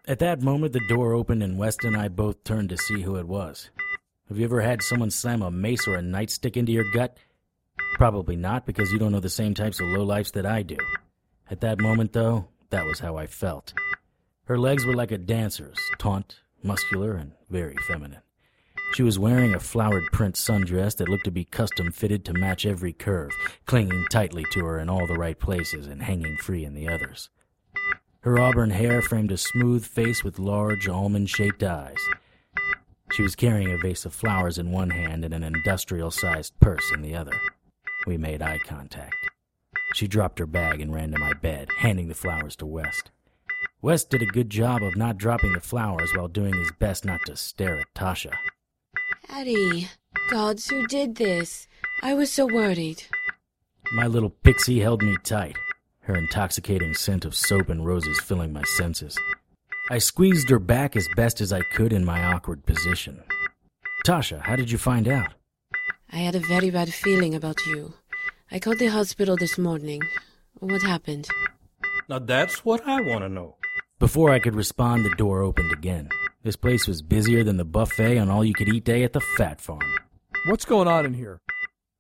At 0.06 0.18
that 0.20 0.40
moment, 0.42 0.72
the 0.72 0.86
door 0.88 1.12
opened, 1.12 1.42
and 1.42 1.58
West 1.58 1.84
and 1.84 1.96
I 1.96 2.08
both 2.08 2.42
turned 2.42 2.70
to 2.70 2.76
see 2.76 3.02
who 3.02 3.16
it 3.16 3.26
was. 3.26 3.70
Have 4.28 4.38
you 4.38 4.44
ever 4.44 4.60
had 4.60 4.82
someone 4.82 5.10
slam 5.10 5.42
a 5.42 5.50
mace 5.50 5.86
or 5.88 5.96
a 5.96 6.02
nightstick 6.02 6.56
into 6.56 6.72
your 6.72 6.90
gut? 6.92 7.16
Probably 7.94 8.36
not, 8.36 8.66
because 8.66 8.92
you 8.92 8.98
don't 8.98 9.12
know 9.12 9.20
the 9.20 9.28
same 9.28 9.54
types 9.54 9.80
of 9.80 9.86
lowlifes 9.86 10.32
that 10.32 10.46
I 10.46 10.62
do. 10.62 10.78
At 11.50 11.60
that 11.60 11.80
moment, 11.80 12.12
though, 12.12 12.48
that 12.70 12.86
was 12.86 13.00
how 13.00 13.16
I 13.16 13.26
felt. 13.26 13.74
Her 14.44 14.58
legs 14.58 14.86
were 14.86 14.94
like 14.94 15.12
a 15.12 15.18
dancer's, 15.18 15.78
taut, 15.98 16.36
muscular, 16.62 17.14
and 17.14 17.32
very 17.48 17.76
feminine. 17.86 18.22
She 18.92 19.02
was 19.04 19.18
wearing 19.18 19.54
a 19.54 19.60
flowered 19.60 20.04
print 20.12 20.34
sundress 20.34 20.96
that 20.96 21.08
looked 21.08 21.24
to 21.24 21.30
be 21.30 21.44
custom 21.44 21.92
fitted 21.92 22.24
to 22.24 22.32
match 22.32 22.66
every 22.66 22.92
curve, 22.92 23.30
clinging 23.64 24.06
tightly 24.10 24.44
to 24.50 24.64
her 24.64 24.80
in 24.80 24.90
all 24.90 25.06
the 25.06 25.14
right 25.14 25.38
places 25.38 25.86
and 25.86 26.02
hanging 26.02 26.36
free 26.38 26.64
in 26.64 26.74
the 26.74 26.88
others. 26.88 27.30
Her 28.22 28.38
auburn 28.38 28.70
hair 28.70 29.00
framed 29.00 29.30
a 29.30 29.38
smooth 29.38 29.86
face 29.86 30.24
with 30.24 30.40
large, 30.40 30.88
almond 30.88 31.30
shaped 31.30 31.62
eyes. 31.62 31.96
She 33.12 33.22
was 33.22 33.36
carrying 33.36 33.72
a 33.72 33.78
vase 33.78 34.04
of 34.04 34.12
flowers 34.12 34.58
in 34.58 34.72
one 34.72 34.90
hand 34.90 35.24
and 35.24 35.32
an 35.32 35.44
industrial 35.44 36.10
sized 36.10 36.58
purse 36.60 36.92
in 36.92 37.02
the 37.02 37.14
other. 37.14 37.32
We 38.06 38.18
made 38.18 38.42
eye 38.42 38.58
contact. 38.66 39.14
She 39.94 40.08
dropped 40.08 40.38
her 40.38 40.46
bag 40.46 40.80
and 40.80 40.92
ran 40.92 41.12
to 41.12 41.18
my 41.18 41.32
bed, 41.32 41.68
handing 41.78 42.08
the 42.08 42.14
flowers 42.14 42.56
to 42.56 42.66
West. 42.66 43.10
West 43.82 44.10
did 44.10 44.22
a 44.22 44.26
good 44.26 44.50
job 44.50 44.82
of 44.82 44.96
not 44.96 45.16
dropping 45.16 45.52
the 45.52 45.60
flowers 45.60 46.10
while 46.14 46.28
doing 46.28 46.54
his 46.54 46.72
best 46.78 47.04
not 47.04 47.20
to 47.26 47.36
stare 47.36 47.80
at 47.80 47.94
Tasha. 47.94 48.34
Daddy, 49.28 49.88
gods, 50.30 50.68
who 50.68 50.86
did 50.86 51.16
this? 51.16 51.66
I 52.02 52.14
was 52.14 52.32
so 52.32 52.46
worried. 52.46 53.02
My 53.92 54.06
little 54.06 54.30
pixie 54.30 54.80
held 54.80 55.02
me 55.02 55.16
tight, 55.24 55.56
her 56.00 56.16
intoxicating 56.16 56.94
scent 56.94 57.24
of 57.24 57.34
soap 57.34 57.68
and 57.68 57.84
roses 57.84 58.20
filling 58.20 58.52
my 58.52 58.62
senses. 58.76 59.16
I 59.90 59.98
squeezed 59.98 60.48
her 60.50 60.58
back 60.58 60.96
as 60.96 61.08
best 61.16 61.40
as 61.40 61.52
I 61.52 61.62
could 61.72 61.92
in 61.92 62.04
my 62.04 62.22
awkward 62.24 62.64
position. 62.64 63.22
Tasha, 64.06 64.40
how 64.40 64.56
did 64.56 64.70
you 64.70 64.78
find 64.78 65.08
out? 65.08 65.34
I 66.12 66.18
had 66.18 66.34
a 66.34 66.40
very 66.40 66.70
bad 66.70 66.92
feeling 66.92 67.34
about 67.34 67.58
you. 67.66 67.94
I 68.50 68.58
called 68.58 68.78
the 68.78 68.86
hospital 68.86 69.36
this 69.36 69.58
morning. 69.58 70.00
What 70.58 70.82
happened? 70.82 71.28
Now 72.08 72.18
that's 72.18 72.64
what 72.64 72.86
I 72.86 73.00
want 73.00 73.22
to 73.22 73.28
know. 73.28 73.56
Before 73.98 74.30
I 74.30 74.38
could 74.38 74.56
respond, 74.56 75.04
the 75.04 75.14
door 75.16 75.42
opened 75.42 75.72
again. 75.72 76.08
This 76.42 76.56
place 76.56 76.88
was 76.88 77.02
busier 77.02 77.44
than 77.44 77.58
the 77.58 77.66
buffet 77.66 78.16
on 78.16 78.30
all 78.30 78.42
you 78.42 78.54
could 78.54 78.70
eat 78.70 78.84
day 78.84 79.04
at 79.04 79.12
the 79.12 79.20
Fat 79.20 79.60
Farm. 79.60 79.82
What's 80.46 80.64
going 80.64 80.88
on 80.88 81.04
in 81.04 81.12
here? 81.12 81.42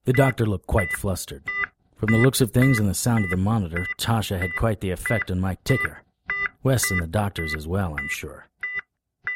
The 0.04 0.14
doctor 0.14 0.46
looked 0.46 0.66
quite 0.66 0.90
flustered. 0.94 1.44
From 1.96 2.10
the 2.10 2.18
looks 2.18 2.40
of 2.40 2.50
things 2.50 2.78
and 2.78 2.88
the 2.88 2.94
sound 2.94 3.24
of 3.24 3.30
the 3.30 3.36
monitor, 3.36 3.84
Tasha 3.98 4.40
had 4.40 4.56
quite 4.56 4.80
the 4.80 4.92
effect 4.92 5.30
on 5.30 5.40
my 5.40 5.58
ticker. 5.64 6.04
West 6.62 6.90
and 6.90 7.02
the 7.02 7.06
doctors 7.06 7.54
as 7.54 7.68
well, 7.68 7.94
I'm 7.98 8.08
sure. 8.08 8.48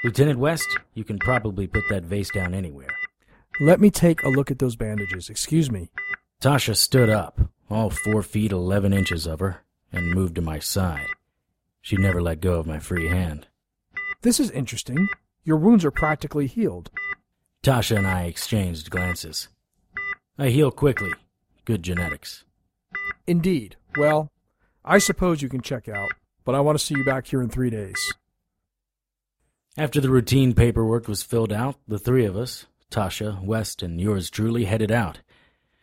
Lieutenant 0.04 0.38
West, 0.38 0.78
you 0.94 1.04
can 1.04 1.18
probably 1.18 1.66
put 1.66 1.84
that 1.90 2.04
vase 2.04 2.30
down 2.30 2.54
anywhere. 2.54 2.88
Let 3.60 3.82
me 3.82 3.90
take 3.90 4.22
a 4.22 4.30
look 4.30 4.50
at 4.50 4.58
those 4.58 4.74
bandages. 4.74 5.28
Excuse 5.28 5.70
me. 5.70 5.90
Tasha 6.40 6.74
stood 6.74 7.10
up, 7.10 7.38
all 7.68 7.90
four 7.90 8.22
feet 8.22 8.52
eleven 8.52 8.94
inches 8.94 9.26
of 9.26 9.40
her, 9.40 9.64
and 9.92 10.14
moved 10.14 10.36
to 10.36 10.40
my 10.40 10.60
side. 10.60 11.08
She 11.82 11.96
never 11.96 12.22
let 12.22 12.40
go 12.40 12.54
of 12.54 12.66
my 12.66 12.78
free 12.78 13.08
hand. 13.08 13.48
This 14.24 14.40
is 14.40 14.50
interesting. 14.52 15.06
Your 15.44 15.58
wounds 15.58 15.84
are 15.84 15.90
practically 15.90 16.46
healed. 16.46 16.90
Tasha 17.62 17.98
and 17.98 18.06
I 18.06 18.22
exchanged 18.22 18.88
glances. 18.88 19.48
I 20.38 20.48
heal 20.48 20.70
quickly. 20.70 21.12
Good 21.66 21.82
genetics. 21.82 22.42
Indeed. 23.26 23.76
Well, 23.98 24.32
I 24.82 24.96
suppose 24.96 25.42
you 25.42 25.50
can 25.50 25.60
check 25.60 25.90
out, 25.90 26.08
but 26.42 26.54
I 26.54 26.60
want 26.60 26.78
to 26.78 26.82
see 26.82 26.94
you 26.94 27.04
back 27.04 27.26
here 27.26 27.42
in 27.42 27.50
three 27.50 27.68
days. 27.68 27.98
After 29.76 30.00
the 30.00 30.08
routine 30.08 30.54
paperwork 30.54 31.06
was 31.06 31.22
filled 31.22 31.52
out, 31.52 31.76
the 31.86 31.98
three 31.98 32.24
of 32.24 32.34
us, 32.34 32.64
Tasha, 32.90 33.44
West, 33.44 33.82
and 33.82 34.00
yours 34.00 34.30
truly, 34.30 34.64
headed 34.64 34.90
out. 34.90 35.20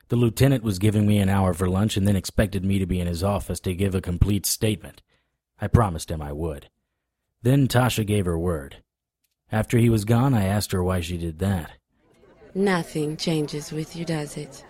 The 0.08 0.16
lieutenant 0.16 0.64
was 0.64 0.80
giving 0.80 1.06
me 1.06 1.20
an 1.20 1.30
hour 1.30 1.54
for 1.54 1.70
lunch 1.70 1.96
and 1.96 2.08
then 2.08 2.16
expected 2.16 2.66
me 2.66 2.80
to 2.80 2.88
be 2.88 3.00
in 3.00 3.06
his 3.06 3.24
office 3.24 3.60
to 3.60 3.76
give 3.76 3.94
a 3.94 4.02
complete 4.02 4.48
statement. 4.48 5.04
I 5.60 5.68
promised 5.68 6.10
him 6.10 6.24
I 6.24 6.32
would. 6.32 6.70
Then 7.44 7.68
Tasha 7.68 8.06
gave 8.06 8.26
her 8.26 8.38
word. 8.38 8.78
After 9.52 9.78
he 9.78 9.90
was 9.90 10.06
gone, 10.06 10.34
I 10.34 10.46
asked 10.46 10.72
her 10.72 10.84
why 10.84 11.02
she 11.02 11.18
did 11.18 11.40
that. 11.40 11.72
Nothing 12.54 13.18
changes 13.18 13.72
with 13.72 13.96
you, 13.96 14.06
does 14.06 14.38
it? 14.38 14.64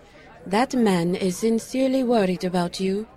That 0.45 0.73
man 0.73 1.15
is 1.15 1.37
sincerely 1.37 2.03
worried 2.03 2.43
about 2.43 2.79
you. 2.79 3.07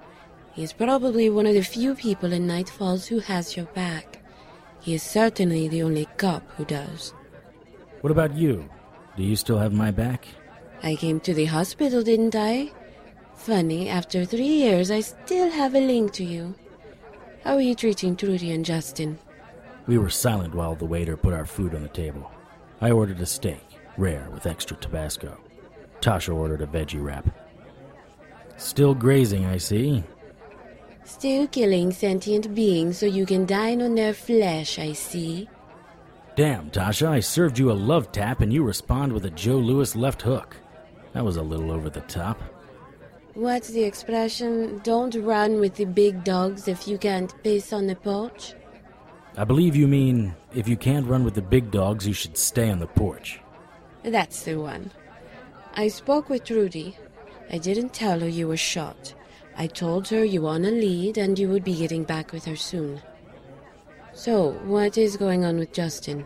He 0.52 0.62
is 0.62 0.72
probably 0.72 1.30
one 1.30 1.46
of 1.46 1.54
the 1.54 1.62
few 1.62 1.94
people 1.94 2.32
in 2.32 2.46
Night 2.46 2.68
Falls 2.68 3.06
who 3.06 3.18
has 3.20 3.56
your 3.56 3.66
back. 3.66 4.22
He 4.80 4.94
is 4.94 5.02
certainly 5.02 5.68
the 5.68 5.82
only 5.82 6.06
cop 6.16 6.48
who 6.52 6.64
does. 6.64 7.14
What 8.02 8.10
about 8.10 8.36
you? 8.36 8.68
Do 9.16 9.22
you 9.22 9.36
still 9.36 9.58
have 9.58 9.72
my 9.72 9.90
back? 9.90 10.26
I 10.82 10.96
came 10.96 11.20
to 11.20 11.32
the 11.32 11.46
hospital, 11.46 12.02
didn't 12.02 12.34
I? 12.34 12.72
Funny, 13.34 13.88
after 13.88 14.24
three 14.24 14.46
years, 14.64 14.90
I 14.90 15.00
still 15.00 15.50
have 15.50 15.74
a 15.74 15.80
link 15.80 16.12
to 16.14 16.24
you. 16.24 16.54
How 17.42 17.54
are 17.54 17.60
you 17.60 17.74
treating 17.74 18.16
Trudy 18.16 18.52
and 18.52 18.64
Justin? 18.64 19.18
We 19.86 19.98
were 19.98 20.10
silent 20.10 20.54
while 20.54 20.74
the 20.74 20.86
waiter 20.86 21.16
put 21.16 21.34
our 21.34 21.44
food 21.44 21.74
on 21.74 21.82
the 21.82 21.88
table. 21.88 22.30
I 22.80 22.90
ordered 22.90 23.20
a 23.20 23.26
steak, 23.26 23.64
rare 23.98 24.28
with 24.32 24.46
extra 24.46 24.76
Tabasco. 24.76 25.38
Tasha 26.00 26.34
ordered 26.34 26.62
a 26.62 26.66
veggie 26.66 27.04
wrap. 27.04 27.26
Still 28.56 28.94
grazing, 28.94 29.44
I 29.44 29.58
see. 29.58 30.04
Still 31.04 31.46
killing 31.46 31.92
sentient 31.92 32.54
beings 32.54 32.98
so 32.98 33.06
you 33.06 33.26
can 33.26 33.44
dine 33.44 33.82
on 33.82 33.94
their 33.94 34.14
flesh, 34.14 34.78
I 34.78 34.92
see. 34.92 35.48
Damn, 36.34 36.70
Tasha, 36.70 37.08
I 37.08 37.20
served 37.20 37.58
you 37.58 37.70
a 37.70 37.74
love 37.74 38.10
tap 38.10 38.40
and 38.40 38.52
you 38.52 38.64
respond 38.64 39.12
with 39.12 39.26
a 39.26 39.30
Joe 39.30 39.58
Louis 39.58 39.94
left 39.94 40.22
hook. 40.22 40.56
That 41.12 41.24
was 41.24 41.36
a 41.36 41.42
little 41.42 41.70
over 41.70 41.90
the 41.90 42.00
top. 42.02 42.40
What's 43.34 43.68
the 43.68 43.84
expression? 43.84 44.80
Don't 44.82 45.14
run 45.14 45.60
with 45.60 45.74
the 45.74 45.84
big 45.84 46.24
dogs 46.24 46.68
if 46.68 46.88
you 46.88 46.98
can't 46.98 47.34
piss 47.42 47.72
on 47.72 47.86
the 47.86 47.96
porch? 47.96 48.54
I 49.36 49.44
believe 49.44 49.74
you 49.74 49.88
mean 49.88 50.34
if 50.54 50.68
you 50.68 50.76
can't 50.76 51.06
run 51.06 51.24
with 51.24 51.34
the 51.34 51.42
big 51.42 51.70
dogs, 51.70 52.06
you 52.06 52.12
should 52.12 52.36
stay 52.36 52.70
on 52.70 52.78
the 52.78 52.86
porch. 52.86 53.40
That's 54.04 54.42
the 54.44 54.56
one. 54.56 54.92
I 55.74 55.88
spoke 55.88 56.28
with 56.28 56.44
Trudy. 56.44 56.96
I 57.50 57.58
didn't 57.58 57.92
tell 57.92 58.20
her 58.20 58.28
you 58.28 58.46
were 58.46 58.56
shot. 58.56 59.14
I 59.56 59.66
told 59.66 60.08
her 60.08 60.24
you 60.24 60.42
were 60.42 60.50
on 60.50 60.64
a 60.64 60.70
lead 60.70 61.18
and 61.18 61.38
you 61.38 61.48
would 61.48 61.64
be 61.64 61.74
getting 61.74 62.04
back 62.04 62.32
with 62.32 62.44
her 62.44 62.56
soon. 62.56 63.00
So, 64.12 64.52
what 64.64 64.96
is 64.96 65.16
going 65.16 65.44
on 65.44 65.58
with 65.58 65.72
Justin? 65.72 66.24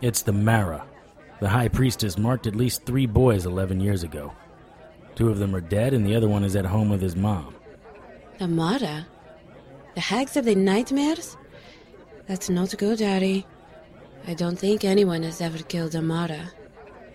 It's 0.00 0.22
the 0.22 0.32
Mara. 0.32 0.84
The 1.40 1.48
High 1.48 1.68
Priestess 1.68 2.18
marked 2.18 2.48
at 2.48 2.56
least 2.56 2.84
three 2.84 3.06
boys 3.06 3.46
11 3.46 3.80
years 3.80 4.02
ago. 4.02 4.32
Two 5.14 5.30
of 5.30 5.38
them 5.38 5.54
are 5.54 5.60
dead, 5.60 5.94
and 5.94 6.04
the 6.04 6.16
other 6.16 6.28
one 6.28 6.42
is 6.42 6.56
at 6.56 6.64
home 6.64 6.88
with 6.88 7.00
his 7.00 7.14
mom. 7.14 7.54
The 8.38 8.48
Mara? 8.48 9.06
The 9.94 10.00
hags 10.00 10.36
of 10.36 10.44
the 10.44 10.56
nightmares? 10.56 11.36
That's 12.28 12.50
not 12.50 12.76
good, 12.76 12.98
Daddy. 12.98 13.46
I 14.26 14.34
don't 14.34 14.58
think 14.58 14.84
anyone 14.84 15.22
has 15.22 15.40
ever 15.40 15.58
killed 15.62 15.94
a 15.94 16.02
Mara. 16.02 16.52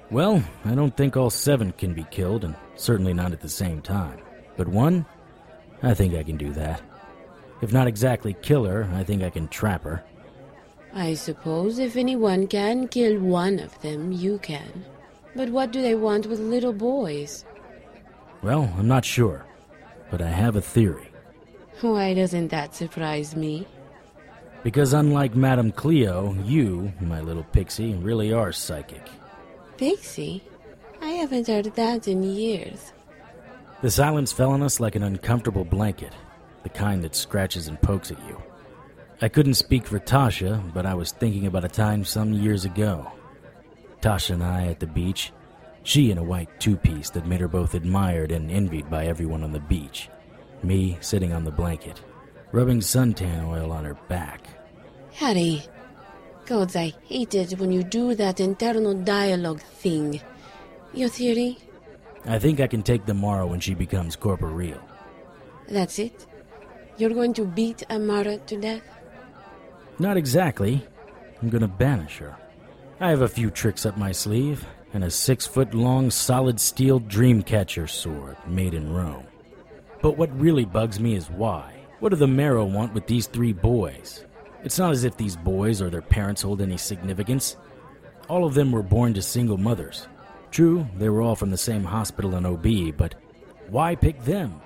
Well, 0.10 0.44
I 0.66 0.74
don't 0.74 0.98
think 0.98 1.16
all 1.16 1.30
seven 1.30 1.72
can 1.74 1.94
be 1.94 2.06
killed, 2.10 2.44
and 2.44 2.56
certainly 2.76 3.14
not 3.14 3.32
at 3.32 3.40
the 3.40 3.50
same 3.50 3.82
time. 3.82 4.20
But 4.58 4.68
one? 4.68 5.06
I 5.84 5.94
think 5.94 6.16
I 6.16 6.24
can 6.24 6.38
do 6.38 6.52
that. 6.54 6.82
If 7.62 7.72
not 7.72 7.88
exactly 7.88 8.36
kill 8.42 8.66
her, 8.66 8.90
I 8.94 9.04
think 9.04 9.22
I 9.24 9.30
can 9.30 9.48
trap 9.48 9.84
her. 9.84 10.04
I 10.94 11.14
suppose 11.14 11.80
if 11.80 11.96
anyone 11.96 12.48
can 12.48 12.88
kill 12.88 13.20
one 13.20 13.60
of 13.60 13.80
them, 13.82 14.12
you 14.12 14.40
can. 14.40 14.86
But 15.36 15.50
what 15.50 15.72
do 15.72 15.82
they 15.82 15.96
want 15.96 16.26
with 16.26 16.40
little 16.40 16.74
boys? 16.74 17.46
Well, 18.42 18.74
I'm 18.78 18.88
not 18.88 19.06
sure, 19.06 19.46
but 20.12 20.22
I 20.22 20.30
have 20.30 20.56
a 20.56 20.62
theory. 20.62 21.10
Why 21.82 22.14
doesn't 22.14 22.50
that 22.50 22.76
surprise 22.76 23.36
me? 23.36 23.68
Because 24.64 24.94
unlike 24.94 25.36
Madame 25.36 25.72
Cleo, 25.72 26.34
you, 26.46 26.94
my 27.02 27.20
little 27.20 27.44
pixie, 27.44 27.94
really 27.96 28.32
are 28.32 28.54
psychic. 28.54 29.06
Pixie? 29.78 30.42
I 31.02 31.10
haven't 31.10 31.48
heard 31.48 31.66
that 31.66 32.08
in 32.08 32.24
years. 32.24 32.94
The 33.82 33.92
silence 33.92 34.32
fell 34.32 34.52
on 34.52 34.64
us 34.64 34.80
like 34.80 34.96
an 34.96 35.04
uncomfortable 35.04 35.66
blanket, 35.66 36.14
the 36.64 36.70
kind 36.70 37.04
that 37.04 37.16
scratches 37.16 37.68
and 37.68 37.82
pokes 37.82 38.12
at 38.12 38.26
you. 38.26 38.42
I 39.22 39.28
couldn't 39.28 39.56
speak 39.56 39.86
for 39.86 40.00
Tasha, 40.00 40.74
but 40.74 40.86
I 40.86 40.94
was 40.94 41.12
thinking 41.12 41.46
about 41.46 41.66
a 41.66 41.70
time 41.70 42.06
some 42.06 42.32
years 42.32 42.64
ago. 42.64 43.12
Tasha 44.02 44.32
and 44.32 44.44
I 44.44 44.68
at 44.68 44.80
the 44.80 44.88
beach, 44.88 45.34
she 45.84 46.12
in 46.12 46.18
a 46.18 46.24
white 46.24 46.62
two 46.62 46.78
piece 46.78 47.10
that 47.10 47.28
made 47.28 47.42
her 47.42 47.50
both 47.50 47.74
admired 47.74 48.32
and 48.32 48.50
envied 48.50 48.90
by 48.90 49.08
everyone 49.08 49.44
on 49.44 49.52
the 49.52 49.60
beach. 49.60 50.10
Me 50.64 50.98
sitting 51.02 51.34
on 51.34 51.44
the 51.44 51.52
blanket, 51.52 52.02
rubbing 52.54 52.80
suntan 52.80 53.46
oil 53.50 53.72
on 53.72 53.84
her 53.84 53.96
back. 54.08 54.48
Harry, 55.14 55.64
gods, 56.46 56.76
I 56.76 56.94
hate 57.04 57.36
it 57.36 57.60
when 57.60 57.72
you 57.72 57.84
do 57.84 58.16
that 58.16 58.40
internal 58.40 58.94
dialogue 58.94 59.62
thing. 59.62 60.20
Your 60.94 61.10
theory? 61.10 61.58
I 62.26 62.40
think 62.40 62.60
I 62.60 62.68
can 62.68 62.82
take 62.82 63.06
the 63.06 63.14
Mara 63.14 63.46
when 63.46 63.60
she 63.60 63.74
becomes 63.74 64.16
corporeal. 64.16 64.82
That's 65.68 66.00
it? 66.00 66.26
You're 66.98 67.12
going 67.12 67.34
to 67.36 67.46
beat 67.46 67.84
Amara 67.90 68.38
to 68.38 68.58
death? 68.60 68.82
Not 70.00 70.18
exactly. 70.18 70.86
I'm 71.42 71.50
gonna 71.50 71.68
banish 71.68 72.18
her. 72.18 72.36
I 73.00 73.10
have 73.10 73.22
a 73.22 73.28
few 73.28 73.52
tricks 73.52 73.86
up 73.86 73.98
my 73.98 74.12
sleeve, 74.12 74.66
and 74.94 75.04
a 75.04 75.12
six 75.12 75.46
foot 75.46 75.74
long 75.74 76.10
solid 76.10 76.60
steel 76.60 77.00
dreamcatcher 77.02 77.90
sword 77.90 78.38
made 78.48 78.74
in 78.74 78.94
Rome. 78.94 79.26
But 80.02 80.18
what 80.18 80.40
really 80.40 80.66
bugs 80.66 81.00
me 81.00 81.16
is 81.16 81.30
why. 81.30 81.74
What 82.00 82.10
do 82.10 82.16
the 82.16 82.28
Mara 82.28 82.66
want 82.66 82.94
with 82.94 83.08
these 83.08 83.28
three 83.28 83.54
boys? 83.54 84.26
It's 84.64 84.80
not 84.80 84.92
as 84.92 85.04
if 85.04 85.18
these 85.18 85.36
boys 85.36 85.82
or 85.82 85.90
their 85.90 86.02
parents 86.02 86.42
hold 86.42 86.62
any 86.62 86.78
significance. 86.78 87.58
All 88.30 88.46
of 88.46 88.54
them 88.54 88.72
were 88.72 88.84
born 88.84 89.14
to 89.16 89.22
single 89.22 89.58
mothers. 89.58 90.08
True, 90.52 90.88
they 90.98 91.10
were 91.10 91.22
all 91.22 91.36
from 91.36 91.50
the 91.50 91.58
same 91.58 91.84
hospital 91.84 92.36
in 92.36 92.46
OB, 92.46 92.96
but 92.96 93.16
why 93.70 93.96
pick 93.96 94.24
them? 94.24 94.62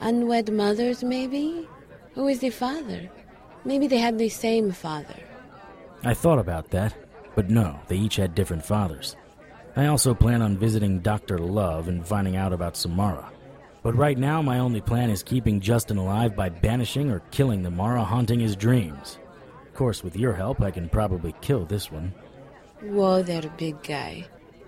Unwed 0.00 0.52
mothers, 0.52 1.04
maybe? 1.04 1.68
Who 2.14 2.28
is 2.28 2.40
the 2.40 2.50
father? 2.50 3.08
Maybe 3.64 3.86
they 3.86 3.98
had 3.98 4.18
the 4.18 4.28
same 4.28 4.72
father. 4.72 5.16
I 6.02 6.14
thought 6.14 6.38
about 6.38 6.70
that, 6.70 6.94
but 7.34 7.50
no, 7.50 7.78
they 7.88 7.96
each 7.96 8.16
had 8.16 8.34
different 8.34 8.64
fathers. 8.64 9.16
I 9.76 9.86
also 9.86 10.14
plan 10.14 10.40
on 10.40 10.56
visiting 10.58 11.00
Dr. 11.00 11.38
Love 11.38 11.88
and 11.88 12.06
finding 12.06 12.36
out 12.36 12.52
about 12.52 12.76
Samara. 12.76 13.30
But 13.86 13.94
right 13.94 14.18
now, 14.18 14.42
my 14.42 14.58
only 14.58 14.80
plan 14.80 15.10
is 15.10 15.22
keeping 15.22 15.60
Justin 15.60 15.96
alive 15.96 16.34
by 16.34 16.48
banishing 16.48 17.08
or 17.08 17.20
killing 17.30 17.62
the 17.62 17.70
Mara 17.70 18.02
haunting 18.02 18.40
his 18.40 18.56
dreams. 18.56 19.20
Of 19.64 19.74
course, 19.74 20.02
with 20.02 20.16
your 20.16 20.32
help, 20.32 20.60
I 20.60 20.72
can 20.72 20.88
probably 20.88 21.36
kill 21.40 21.64
this 21.64 21.92
one. 21.92 22.12
Whoa 22.82 23.22
there, 23.22 23.48
big 23.56 23.80
guy. 23.84 24.26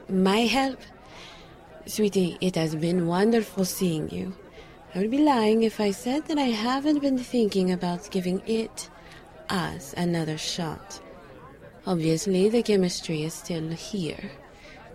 My 0.09 0.43
help? 0.43 0.79
Sweetie, 1.85 2.39
it 2.41 2.55
has 2.55 2.77
been 2.77 3.09
wonderful 3.09 3.65
seeing 3.65 4.09
you. 4.09 4.37
I 4.95 5.01
would 5.01 5.11
be 5.11 5.19
lying 5.19 5.65
if 5.65 5.81
I 5.81 5.91
said 5.91 6.27
that 6.27 6.39
I 6.39 6.51
haven't 6.55 7.01
been 7.01 7.19
thinking 7.19 7.73
about 7.73 8.13
giving 8.13 8.41
it, 8.47 8.89
us, 9.49 9.95
another 9.97 10.39
shot. 10.39 11.01
Obviously, 11.89 12.51
the 12.51 12.63
chemistry 12.63 13.25
is 13.25 13.35
still 13.35 13.69
here. 13.71 14.31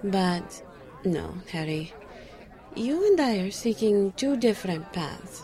But 0.02 0.64
no, 1.04 1.34
Harry. 1.52 1.92
You 2.76 3.06
and 3.06 3.22
I 3.22 3.38
are 3.38 3.52
seeking 3.52 4.14
two 4.14 4.36
different 4.36 4.92
paths. 4.94 5.44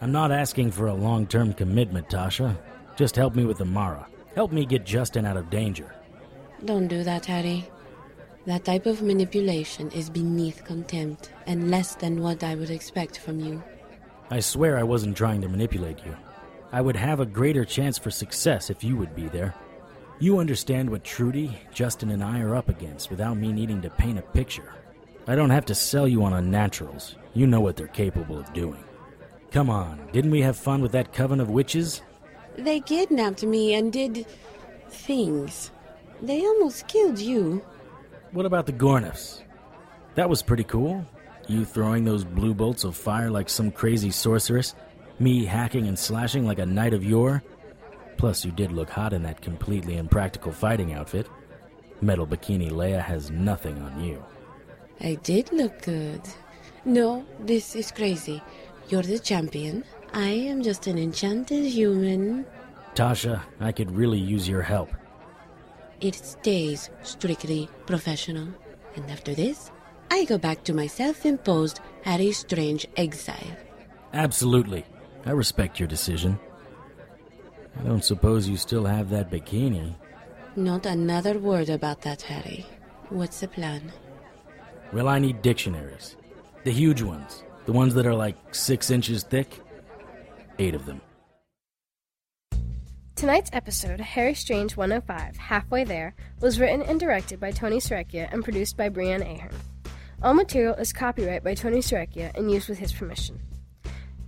I'm 0.00 0.10
not 0.10 0.32
asking 0.32 0.70
for 0.70 0.86
a 0.86 0.94
long 0.94 1.26
term 1.26 1.52
commitment, 1.52 2.08
Tasha. 2.08 2.56
Just 2.96 3.14
help 3.14 3.34
me 3.34 3.44
with 3.44 3.58
the 3.58 3.66
Mara. 3.66 4.06
Help 4.34 4.50
me 4.50 4.64
get 4.64 4.86
Justin 4.86 5.26
out 5.26 5.36
of 5.36 5.50
danger. 5.50 5.94
Don't 6.64 6.88
do 6.88 7.04
that, 7.04 7.26
Harry. 7.26 7.68
That 8.46 8.64
type 8.64 8.86
of 8.86 9.02
manipulation 9.02 9.90
is 9.90 10.08
beneath 10.08 10.64
contempt 10.64 11.30
and 11.46 11.70
less 11.70 11.94
than 11.94 12.22
what 12.22 12.42
I 12.42 12.54
would 12.54 12.70
expect 12.70 13.18
from 13.18 13.40
you. 13.40 13.62
I 14.30 14.40
swear 14.40 14.78
I 14.78 14.82
wasn't 14.82 15.18
trying 15.18 15.42
to 15.42 15.48
manipulate 15.48 16.04
you. 16.06 16.16
I 16.72 16.80
would 16.80 16.96
have 16.96 17.20
a 17.20 17.26
greater 17.26 17.66
chance 17.66 17.98
for 17.98 18.10
success 18.10 18.70
if 18.70 18.82
you 18.82 18.96
would 18.96 19.14
be 19.14 19.28
there. 19.28 19.54
You 20.20 20.38
understand 20.38 20.88
what 20.88 21.04
Trudy, 21.04 21.58
Justin, 21.74 22.10
and 22.10 22.24
I 22.24 22.40
are 22.40 22.54
up 22.54 22.70
against 22.70 23.10
without 23.10 23.36
me 23.36 23.52
needing 23.52 23.82
to 23.82 23.90
paint 23.90 24.18
a 24.18 24.22
picture. 24.22 24.72
I 25.30 25.36
don't 25.36 25.50
have 25.50 25.66
to 25.66 25.76
sell 25.76 26.08
you 26.08 26.24
on 26.24 26.32
unnaturals. 26.32 27.14
You 27.34 27.46
know 27.46 27.60
what 27.60 27.76
they're 27.76 27.86
capable 27.86 28.36
of 28.36 28.52
doing. 28.52 28.82
Come 29.52 29.70
on, 29.70 30.08
didn't 30.12 30.32
we 30.32 30.40
have 30.40 30.56
fun 30.56 30.82
with 30.82 30.90
that 30.90 31.12
coven 31.12 31.38
of 31.38 31.48
witches? 31.48 32.02
They 32.56 32.80
kidnapped 32.80 33.44
me 33.44 33.74
and 33.74 33.92
did 33.92 34.26
things. 34.88 35.70
They 36.20 36.40
almost 36.44 36.88
killed 36.88 37.20
you. 37.20 37.64
What 38.32 38.44
about 38.44 38.66
the 38.66 38.72
Gorniffs? 38.72 39.42
That 40.16 40.28
was 40.28 40.42
pretty 40.42 40.64
cool. 40.64 41.06
You 41.46 41.64
throwing 41.64 42.04
those 42.04 42.24
blue 42.24 42.52
bolts 42.52 42.82
of 42.82 42.96
fire 42.96 43.30
like 43.30 43.48
some 43.48 43.70
crazy 43.70 44.10
sorceress, 44.10 44.74
me 45.20 45.44
hacking 45.44 45.86
and 45.86 45.96
slashing 45.96 46.44
like 46.44 46.58
a 46.58 46.66
knight 46.66 46.92
of 46.92 47.04
yore. 47.04 47.44
Plus, 48.16 48.44
you 48.44 48.50
did 48.50 48.72
look 48.72 48.90
hot 48.90 49.12
in 49.12 49.22
that 49.22 49.42
completely 49.42 49.96
impractical 49.96 50.50
fighting 50.50 50.92
outfit. 50.92 51.28
Metal 52.00 52.26
Bikini 52.26 52.72
Leia 52.72 53.00
has 53.00 53.30
nothing 53.30 53.80
on 53.80 54.02
you. 54.02 54.24
I 55.00 55.14
did 55.22 55.52
look 55.52 55.82
good. 55.82 56.20
No, 56.84 57.24
this 57.38 57.74
is 57.74 57.90
crazy. 57.90 58.42
You're 58.88 59.02
the 59.02 59.18
champion. 59.18 59.84
I 60.12 60.28
am 60.28 60.62
just 60.62 60.86
an 60.86 60.98
enchanted 60.98 61.64
human. 61.64 62.44
Tasha, 62.94 63.42
I 63.60 63.72
could 63.72 63.90
really 63.90 64.18
use 64.18 64.48
your 64.48 64.62
help. 64.62 64.90
It 66.00 66.14
stays 66.14 66.90
strictly 67.02 67.68
professional. 67.86 68.48
And 68.96 69.10
after 69.10 69.34
this, 69.34 69.70
I 70.10 70.24
go 70.24 70.38
back 70.38 70.64
to 70.64 70.74
my 70.74 70.86
self 70.86 71.24
imposed 71.24 71.80
Harry 72.02 72.32
Strange 72.32 72.86
exile. 72.96 73.56
Absolutely. 74.12 74.84
I 75.24 75.30
respect 75.30 75.78
your 75.78 75.86
decision. 75.86 76.38
I 77.78 77.84
don't 77.84 78.04
suppose 78.04 78.48
you 78.48 78.56
still 78.56 78.84
have 78.84 79.10
that 79.10 79.30
bikini. 79.30 79.94
Not 80.56 80.84
another 80.86 81.38
word 81.38 81.70
about 81.70 82.02
that, 82.02 82.22
Harry. 82.22 82.66
What's 83.10 83.40
the 83.40 83.48
plan? 83.48 83.92
Well, 84.92 85.06
I 85.06 85.20
need 85.20 85.40
dictionaries. 85.40 86.16
The 86.64 86.72
huge 86.72 87.00
ones. 87.00 87.44
The 87.66 87.72
ones 87.72 87.94
that 87.94 88.06
are 88.06 88.14
like 88.14 88.36
six 88.52 88.90
inches 88.90 89.22
thick. 89.22 89.60
Eight 90.58 90.74
of 90.74 90.84
them. 90.84 91.00
Tonight's 93.14 93.50
episode, 93.52 94.00
Harry 94.00 94.34
Strange 94.34 94.76
105, 94.76 95.36
Halfway 95.36 95.84
There, 95.84 96.14
was 96.40 96.58
written 96.58 96.82
and 96.82 96.98
directed 96.98 97.38
by 97.38 97.50
Tony 97.50 97.76
Sarrecchia 97.76 98.32
and 98.32 98.42
produced 98.42 98.76
by 98.76 98.88
Breanne 98.88 99.22
Ahearn. 99.22 99.54
All 100.22 100.34
material 100.34 100.74
is 100.74 100.92
copyright 100.92 101.44
by 101.44 101.54
Tony 101.54 101.78
Sarrecchia 101.78 102.34
and 102.34 102.50
used 102.50 102.68
with 102.68 102.78
his 102.78 102.92
permission. 102.92 103.38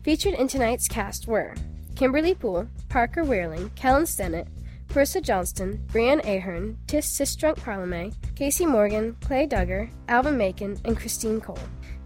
Featured 0.05 0.35
in 0.35 0.47
tonight's 0.47 0.89
cast 0.89 1.27
were 1.27 1.55
Kimberly 1.97 2.35
Poole, 2.35 2.69
Parker 2.89 3.25
Wierling, 3.25 3.75
Kellen 3.75 4.05
Stennett, 4.05 4.47
Parisa 4.93 5.23
Johnston, 5.23 5.83
Breanne 5.87 6.23
Ahearn, 6.23 6.77
Tisch 6.87 7.07
Cistrunk 7.07 7.57
Parmelee, 7.57 8.13
Casey 8.37 8.67
Morgan, 8.67 9.17
Clay 9.23 9.47
Dugger, 9.47 9.91
Alvin 10.09 10.37
Macon, 10.37 10.79
and 10.85 10.99
Christine 10.99 11.41
Kohl. 11.41 11.59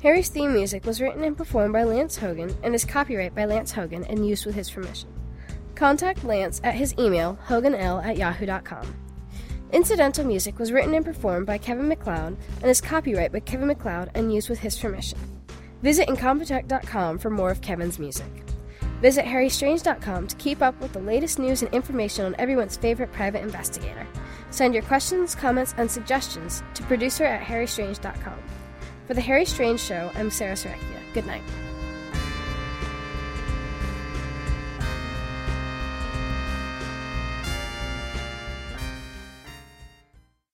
Harry's 0.04 0.28
theme 0.28 0.52
music 0.52 0.84
was 0.84 1.00
written 1.00 1.24
and 1.24 1.36
performed 1.36 1.72
by 1.72 1.82
Lance 1.82 2.16
Haugen 2.16 2.54
and 2.62 2.76
is 2.76 2.84
copyright 2.84 3.34
by 3.34 3.44
Lance 3.44 3.72
Haugen 3.72 4.08
and 4.08 4.24
used 4.24 4.46
with 4.46 4.54
his 4.54 4.70
permission. 4.70 5.12
Contact 5.74 6.22
Lance 6.22 6.60
at 6.62 6.76
his 6.76 6.94
email, 6.96 7.36
hauganl 7.48 8.06
at 8.06 8.18
yahoo.com. 8.18 8.94
Incidental 9.72 10.24
music 10.24 10.60
was 10.60 10.70
written 10.70 10.94
and 10.94 11.04
performed 11.04 11.46
by 11.46 11.58
Kevin 11.58 11.88
Macleod 11.88 12.36
and 12.60 12.70
is 12.70 12.80
copyright 12.80 13.32
by 13.32 13.40
Kevin 13.40 13.66
Macleod 13.66 14.12
and 14.14 14.32
used 14.32 14.48
with 14.48 14.60
his 14.60 14.78
permission. 14.78 15.18
Visit 15.82 16.06
Incompetech.com 16.06 17.18
for 17.18 17.30
more 17.30 17.50
of 17.50 17.62
Kevin's 17.62 17.98
music. 17.98 18.45
Visit 19.00 19.24
HarryStrange.com 19.24 20.26
to 20.26 20.36
keep 20.36 20.62
up 20.62 20.78
with 20.80 20.92
the 20.92 21.00
latest 21.00 21.38
news 21.38 21.62
and 21.62 21.72
information 21.74 22.24
on 22.24 22.34
everyone's 22.38 22.76
favorite 22.76 23.12
private 23.12 23.42
investigator. 23.42 24.06
Send 24.50 24.74
your 24.74 24.82
questions, 24.84 25.34
comments, 25.34 25.74
and 25.76 25.90
suggestions 25.90 26.62
to 26.74 26.82
producer 26.84 27.24
at 27.24 27.46
HarryStrange.com. 27.46 28.38
For 29.06 29.14
The 29.14 29.20
Harry 29.20 29.44
Strange 29.44 29.80
Show, 29.80 30.10
I'm 30.14 30.30
Sara 30.30 30.54
Sarrecchia. 30.54 31.00
Good 31.12 31.26
night. 31.26 31.42